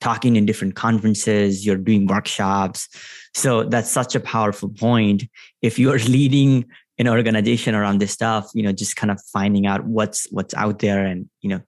talking 0.00 0.36
in 0.36 0.46
different 0.46 0.74
conferences, 0.74 1.64
you're 1.64 1.76
doing 1.76 2.06
workshops. 2.06 2.88
So 3.34 3.64
that's 3.64 3.90
such 3.90 4.14
a 4.14 4.20
powerful 4.20 4.68
point. 4.68 5.24
If 5.62 5.78
you 5.78 5.92
are 5.92 5.98
leading 6.16 6.66
an 6.98 7.08
organization 7.08 7.74
around 7.74 8.00
this 8.00 8.12
stuff, 8.12 8.50
you 8.54 8.62
know, 8.62 8.72
just 8.72 8.96
kind 8.96 9.10
of 9.10 9.20
finding 9.32 9.66
out 9.66 9.84
what's 9.84 10.26
what's 10.30 10.54
out 10.54 10.80
there 10.80 11.04
and 11.04 11.28
you 11.40 11.48
know 11.48 11.60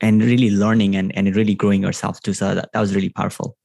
and 0.00 0.22
really 0.22 0.50
learning 0.50 0.96
and, 0.96 1.16
and 1.16 1.34
really 1.36 1.54
growing 1.54 1.82
yourself 1.82 2.20
too. 2.20 2.32
So 2.32 2.54
that, 2.54 2.70
that 2.72 2.80
was 2.80 2.94
really 2.94 3.10
powerful. 3.10 3.56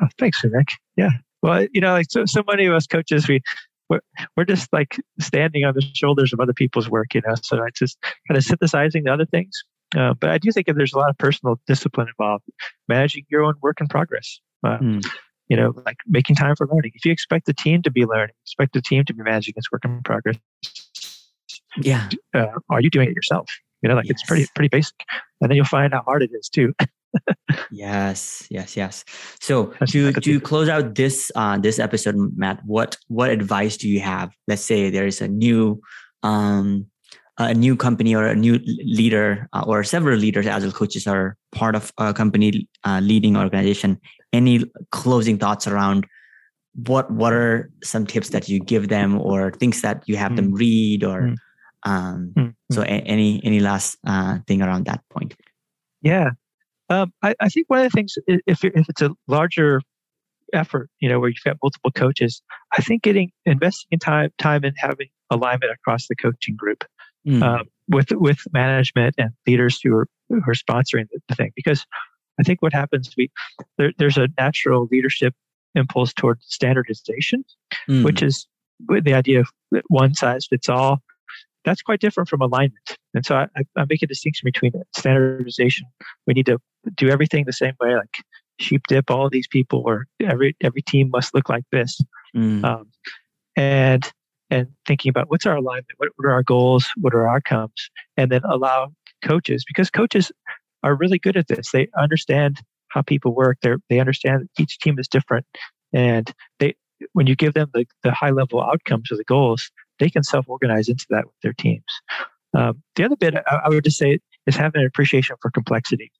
Oh, 0.00 0.08
thanks, 0.18 0.42
Nick. 0.44 0.68
Yeah. 0.96 1.10
Well, 1.42 1.66
you 1.72 1.80
know, 1.80 1.92
like 1.92 2.06
so, 2.08 2.24
so 2.24 2.42
many 2.46 2.66
of 2.66 2.74
us 2.74 2.86
coaches, 2.86 3.28
we, 3.28 3.40
we're, 3.88 4.00
we're 4.36 4.44
just 4.44 4.72
like 4.72 4.96
standing 5.20 5.64
on 5.64 5.74
the 5.74 5.82
shoulders 5.94 6.32
of 6.32 6.40
other 6.40 6.52
people's 6.52 6.88
work, 6.88 7.14
you 7.14 7.22
know, 7.26 7.34
so 7.40 7.62
it's 7.64 7.78
just 7.78 7.98
kind 8.28 8.36
of 8.36 8.44
synthesizing 8.44 9.04
the 9.04 9.12
other 9.12 9.26
things. 9.26 9.62
Uh, 9.96 10.14
but 10.14 10.30
I 10.30 10.38
do 10.38 10.50
think 10.50 10.66
that 10.66 10.74
there's 10.74 10.92
a 10.92 10.98
lot 10.98 11.10
of 11.10 11.18
personal 11.18 11.60
discipline 11.66 12.08
involved, 12.08 12.44
managing 12.88 13.24
your 13.28 13.42
own 13.42 13.54
work 13.60 13.80
in 13.80 13.88
progress. 13.88 14.40
Uh, 14.64 14.78
mm. 14.78 15.06
You 15.48 15.56
know, 15.56 15.74
like 15.84 15.96
making 16.06 16.36
time 16.36 16.56
for 16.56 16.66
learning. 16.66 16.92
If 16.94 17.04
you 17.04 17.12
expect 17.12 17.44
the 17.44 17.52
team 17.52 17.82
to 17.82 17.90
be 17.90 18.06
learning, 18.06 18.34
expect 18.44 18.72
the 18.72 18.80
team 18.80 19.04
to 19.04 19.12
be 19.12 19.22
managing 19.22 19.54
its 19.56 19.70
work 19.70 19.84
in 19.84 20.00
progress. 20.02 20.36
Yeah. 21.76 22.08
Uh, 22.32 22.46
are 22.70 22.80
you 22.80 22.88
doing 22.88 23.08
it 23.08 23.14
yourself? 23.14 23.50
You 23.82 23.88
know, 23.88 23.96
like 23.96 24.06
yes. 24.06 24.12
it's 24.12 24.22
pretty 24.22 24.46
pretty 24.54 24.68
basic, 24.68 24.94
and 25.40 25.50
then 25.50 25.56
you'll 25.56 25.66
find 25.66 25.92
how 25.92 26.02
hard 26.02 26.22
it 26.22 26.30
is 26.32 26.48
too. 26.48 26.72
yes, 27.70 28.46
yes, 28.50 28.76
yes. 28.76 29.04
So 29.40 29.72
to 29.88 30.12
to 30.12 30.40
close 30.40 30.68
out 30.68 30.94
this 30.94 31.30
uh, 31.34 31.58
this 31.58 31.78
episode, 31.78 32.16
Matt, 32.36 32.60
what 32.64 32.96
what 33.08 33.30
advice 33.30 33.76
do 33.76 33.88
you 33.88 34.00
have? 34.00 34.32
Let's 34.48 34.62
say 34.62 34.90
there 34.90 35.06
is 35.06 35.20
a 35.20 35.28
new 35.28 35.80
um, 36.22 36.86
a 37.38 37.54
new 37.54 37.76
company 37.76 38.14
or 38.14 38.26
a 38.26 38.36
new 38.36 38.60
leader 38.84 39.48
uh, 39.52 39.64
or 39.66 39.84
several 39.84 40.18
leaders 40.18 40.46
agile 40.46 40.72
coaches 40.72 41.06
are 41.06 41.36
part 41.52 41.74
of 41.74 41.92
a 41.98 42.12
company 42.14 42.68
uh, 42.84 43.00
leading 43.02 43.36
organization 43.36 43.98
any 44.32 44.64
closing 44.90 45.38
thoughts 45.38 45.66
around 45.66 46.06
what 46.86 47.10
what 47.10 47.32
are 47.32 47.70
some 47.82 48.06
tips 48.06 48.30
that 48.30 48.48
you 48.48 48.60
give 48.60 48.88
them 48.88 49.18
or 49.18 49.50
things 49.50 49.80
that 49.80 50.02
you 50.06 50.16
have 50.16 50.32
mm. 50.32 50.36
them 50.36 50.52
read 50.52 51.02
or 51.04 51.22
mm. 51.22 51.36
Um, 51.84 52.32
mm-hmm. 52.36 52.50
So, 52.74 52.82
a- 52.82 53.04
any 53.06 53.40
any 53.44 53.60
last 53.60 53.98
uh, 54.06 54.38
thing 54.46 54.62
around 54.62 54.86
that 54.86 55.02
point? 55.10 55.34
Yeah, 56.00 56.30
um, 56.92 57.12
I, 57.22 57.34
I, 57.40 57.48
think 57.48 57.70
one 57.70 57.80
of 57.80 57.84
the 57.84 57.90
things, 57.90 58.14
if 58.26 58.64
if 58.64 58.88
it's 58.88 59.02
a 59.02 59.10
larger 59.26 59.80
effort, 60.52 60.90
you 61.00 61.08
know, 61.08 61.18
where 61.18 61.30
you've 61.30 61.42
got 61.44 61.56
multiple 61.62 61.90
coaches, 61.90 62.42
I 62.76 62.82
think 62.82 63.02
getting 63.02 63.30
investing 63.46 63.88
in 63.92 63.98
time 63.98 64.30
time 64.38 64.64
and 64.64 64.74
having 64.76 65.08
alignment 65.30 65.72
across 65.72 66.06
the 66.06 66.16
coaching 66.16 66.56
group 66.56 66.84
mm. 67.26 67.42
um, 67.42 67.66
with 67.88 68.10
with 68.12 68.38
management 68.52 69.14
and 69.16 69.30
leaders 69.46 69.80
who 69.82 69.94
are 69.96 70.06
who 70.28 70.42
are 70.46 70.54
sponsoring 70.54 71.06
the, 71.28 71.34
thing, 71.34 71.52
because 71.56 71.86
I 72.38 72.42
think 72.42 72.60
what 72.60 72.72
happens 72.72 73.14
we 73.16 73.30
there, 73.78 73.92
there's 73.98 74.18
a 74.18 74.28
natural 74.38 74.86
leadership 74.90 75.34
impulse 75.74 76.12
toward 76.12 76.42
standardization, 76.42 77.44
mm. 77.88 78.04
which 78.04 78.22
is 78.22 78.46
the 78.88 79.14
idea 79.14 79.40
of 79.40 79.48
one 79.88 80.14
size 80.14 80.46
fits 80.46 80.68
all 80.68 81.00
that's 81.64 81.82
quite 81.82 82.00
different 82.00 82.28
from 82.28 82.40
alignment. 82.40 82.96
And 83.14 83.24
so 83.24 83.36
I, 83.36 83.46
I 83.76 83.84
make 83.88 84.02
a 84.02 84.06
distinction 84.06 84.46
between 84.46 84.72
standardization. 84.96 85.86
We 86.26 86.34
need 86.34 86.46
to 86.46 86.58
do 86.96 87.08
everything 87.08 87.44
the 87.44 87.52
same 87.52 87.74
way, 87.80 87.94
like 87.94 88.16
sheep 88.58 88.82
dip 88.88 89.10
all 89.10 89.28
these 89.28 89.48
people, 89.48 89.82
or 89.84 90.06
every 90.20 90.56
every 90.60 90.82
team 90.82 91.10
must 91.10 91.34
look 91.34 91.48
like 91.48 91.64
this. 91.72 92.00
Mm. 92.36 92.64
Um, 92.64 92.90
and 93.56 94.10
and 94.50 94.68
thinking 94.86 95.10
about 95.10 95.30
what's 95.30 95.46
our 95.46 95.56
alignment, 95.56 95.86
what, 95.96 96.10
what 96.16 96.26
are 96.26 96.32
our 96.32 96.42
goals, 96.42 96.88
what 97.00 97.14
are 97.14 97.26
our 97.26 97.36
outcomes, 97.36 97.90
and 98.16 98.30
then 98.30 98.42
allow 98.44 98.92
coaches 99.24 99.64
because 99.66 99.90
coaches 99.90 100.30
are 100.82 100.94
really 100.94 101.18
good 101.18 101.36
at 101.36 101.48
this. 101.48 101.70
They 101.72 101.88
understand 101.96 102.60
how 102.88 103.02
people 103.02 103.34
work. 103.34 103.58
They 103.62 103.74
they 103.88 104.00
understand 104.00 104.48
each 104.58 104.78
team 104.78 104.98
is 104.98 105.08
different, 105.08 105.46
and 105.92 106.32
they 106.58 106.74
when 107.12 107.26
you 107.26 107.34
give 107.34 107.54
them 107.54 107.70
the, 107.74 107.86
the 108.02 108.12
high 108.12 108.30
level 108.30 108.62
outcomes 108.62 109.10
or 109.10 109.16
the 109.16 109.24
goals, 109.24 109.70
they 109.98 110.10
can 110.10 110.22
self 110.22 110.48
organize 110.48 110.88
into 110.88 111.06
that 111.10 111.24
with 111.24 111.34
their 111.42 111.52
teams. 111.52 111.84
Um, 112.54 112.82
the 112.96 113.04
other 113.04 113.16
bit 113.16 113.34
I, 113.34 113.60
I, 113.64 113.68
would 113.70 113.84
just 113.84 113.96
say 113.96 114.18
is 114.46 114.56
having 114.56 114.82
an 114.82 114.86
appreciation 114.86 115.36
for 115.40 115.50
complexity. 115.50 116.12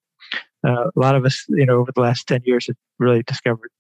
Uh, 0.67 0.89
a 0.95 1.01
lot 1.01 1.15
of 1.15 1.25
us, 1.25 1.45
you 1.49 1.67
know, 1.67 1.79
over 1.79 1.93
the 1.93 2.01
last 2.01 2.27
10 2.29 2.43
years 2.45 2.67
have 2.67 2.77
really 2.99 3.23
discovered 3.23 3.71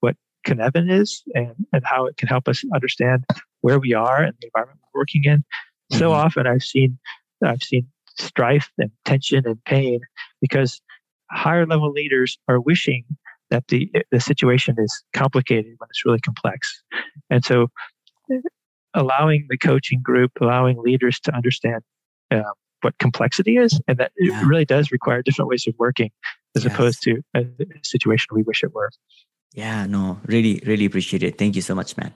what 0.00 0.16
Cynefin 0.46 0.90
is 0.90 1.22
and, 1.34 1.54
and 1.72 1.82
how 1.84 2.06
it 2.06 2.16
can 2.16 2.28
help 2.28 2.48
us 2.48 2.62
understand 2.74 3.24
where 3.60 3.78
we 3.78 3.92
are 3.92 4.22
and 4.22 4.34
the 4.40 4.46
environment 4.46 4.78
we're 4.94 5.00
working 5.00 5.24
in. 5.24 5.38
Mm-hmm. 5.38 5.98
So 5.98 6.12
often 6.12 6.46
I've 6.46 6.62
seen 6.62 6.98
I've 7.44 7.62
seen 7.62 7.86
strife 8.18 8.70
and 8.78 8.90
tension 9.04 9.46
and 9.46 9.62
pain 9.64 10.00
because 10.40 10.80
higher 11.30 11.66
level 11.66 11.90
leaders 11.90 12.38
are 12.48 12.60
wishing 12.60 13.04
that 13.50 13.66
the 13.68 13.90
the 14.10 14.20
situation 14.20 14.76
is 14.78 15.02
complicated 15.12 15.74
when 15.78 15.88
it's 15.90 16.04
really 16.04 16.20
complex. 16.20 16.82
And 17.30 17.44
so 17.44 17.68
allowing 18.94 19.46
the 19.48 19.58
coaching 19.58 20.02
group, 20.02 20.32
allowing 20.40 20.78
leaders 20.82 21.20
to 21.20 21.34
understand 21.34 21.82
uh, 22.30 22.42
what 22.82 22.96
complexity 22.98 23.56
is, 23.56 23.80
and 23.88 23.98
that 23.98 24.12
yeah. 24.18 24.40
it 24.40 24.46
really 24.46 24.64
does 24.64 24.90
require 24.90 25.22
different 25.22 25.48
ways 25.48 25.66
of 25.66 25.74
working 25.78 26.10
as 26.56 26.64
yes. 26.64 26.72
opposed 26.72 27.02
to 27.02 27.22
a 27.34 27.46
situation 27.82 28.28
we 28.32 28.42
wish 28.42 28.62
it 28.62 28.74
were. 28.74 28.90
Yeah, 29.54 29.86
no, 29.86 30.20
really, 30.26 30.62
really 30.66 30.84
appreciate 30.84 31.22
it. 31.22 31.38
Thank 31.38 31.56
you 31.56 31.62
so 31.62 31.74
much, 31.74 31.96
man. 31.96 32.14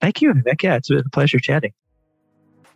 Thank 0.00 0.22
you, 0.22 0.32
Vivek. 0.32 0.62
Yeah, 0.62 0.76
it's 0.76 0.88
been 0.88 0.98
a 0.98 1.10
pleasure 1.10 1.38
chatting. 1.38 1.72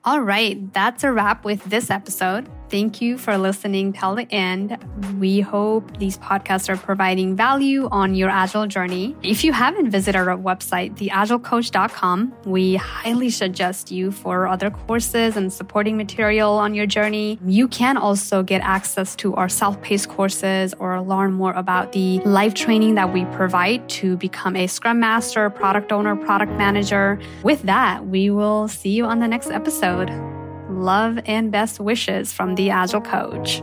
All 0.04 0.20
right, 0.20 0.72
that's 0.72 1.04
a 1.04 1.12
wrap 1.12 1.44
with 1.44 1.62
this 1.64 1.90
episode. 1.90 2.48
Thank 2.72 3.02
you 3.02 3.18
for 3.18 3.36
listening 3.36 3.92
till 3.92 4.14
the 4.14 4.26
end. 4.32 4.78
We 5.20 5.40
hope 5.40 5.98
these 5.98 6.16
podcasts 6.16 6.70
are 6.70 6.76
providing 6.78 7.36
value 7.36 7.86
on 7.92 8.14
your 8.14 8.30
Agile 8.30 8.66
journey. 8.66 9.14
If 9.22 9.44
you 9.44 9.52
haven't 9.52 9.90
visited 9.90 10.16
our 10.16 10.38
website, 10.38 10.96
theagilecoach.com, 10.96 12.32
we 12.46 12.76
highly 12.76 13.28
suggest 13.28 13.90
you 13.90 14.10
for 14.10 14.48
other 14.48 14.70
courses 14.70 15.36
and 15.36 15.52
supporting 15.52 15.98
material 15.98 16.52
on 16.52 16.72
your 16.72 16.86
journey. 16.86 17.38
You 17.44 17.68
can 17.68 17.98
also 17.98 18.42
get 18.42 18.62
access 18.62 19.14
to 19.16 19.34
our 19.34 19.50
self-paced 19.50 20.08
courses 20.08 20.72
or 20.78 21.02
learn 21.02 21.34
more 21.34 21.52
about 21.52 21.92
the 21.92 22.20
live 22.20 22.54
training 22.54 22.94
that 22.94 23.12
we 23.12 23.26
provide 23.36 23.86
to 24.00 24.16
become 24.16 24.56
a 24.56 24.66
scrum 24.66 24.98
master, 24.98 25.50
product 25.50 25.92
owner, 25.92 26.16
product 26.16 26.52
manager. 26.52 27.20
With 27.42 27.60
that, 27.64 28.06
we 28.06 28.30
will 28.30 28.66
see 28.66 28.92
you 28.96 29.04
on 29.04 29.18
the 29.20 29.28
next 29.28 29.50
episode. 29.50 30.31
Love 30.82 31.20
and 31.26 31.52
best 31.52 31.78
wishes 31.78 32.32
from 32.32 32.56
the 32.56 32.70
Agile 32.70 33.00
Coach. 33.00 33.62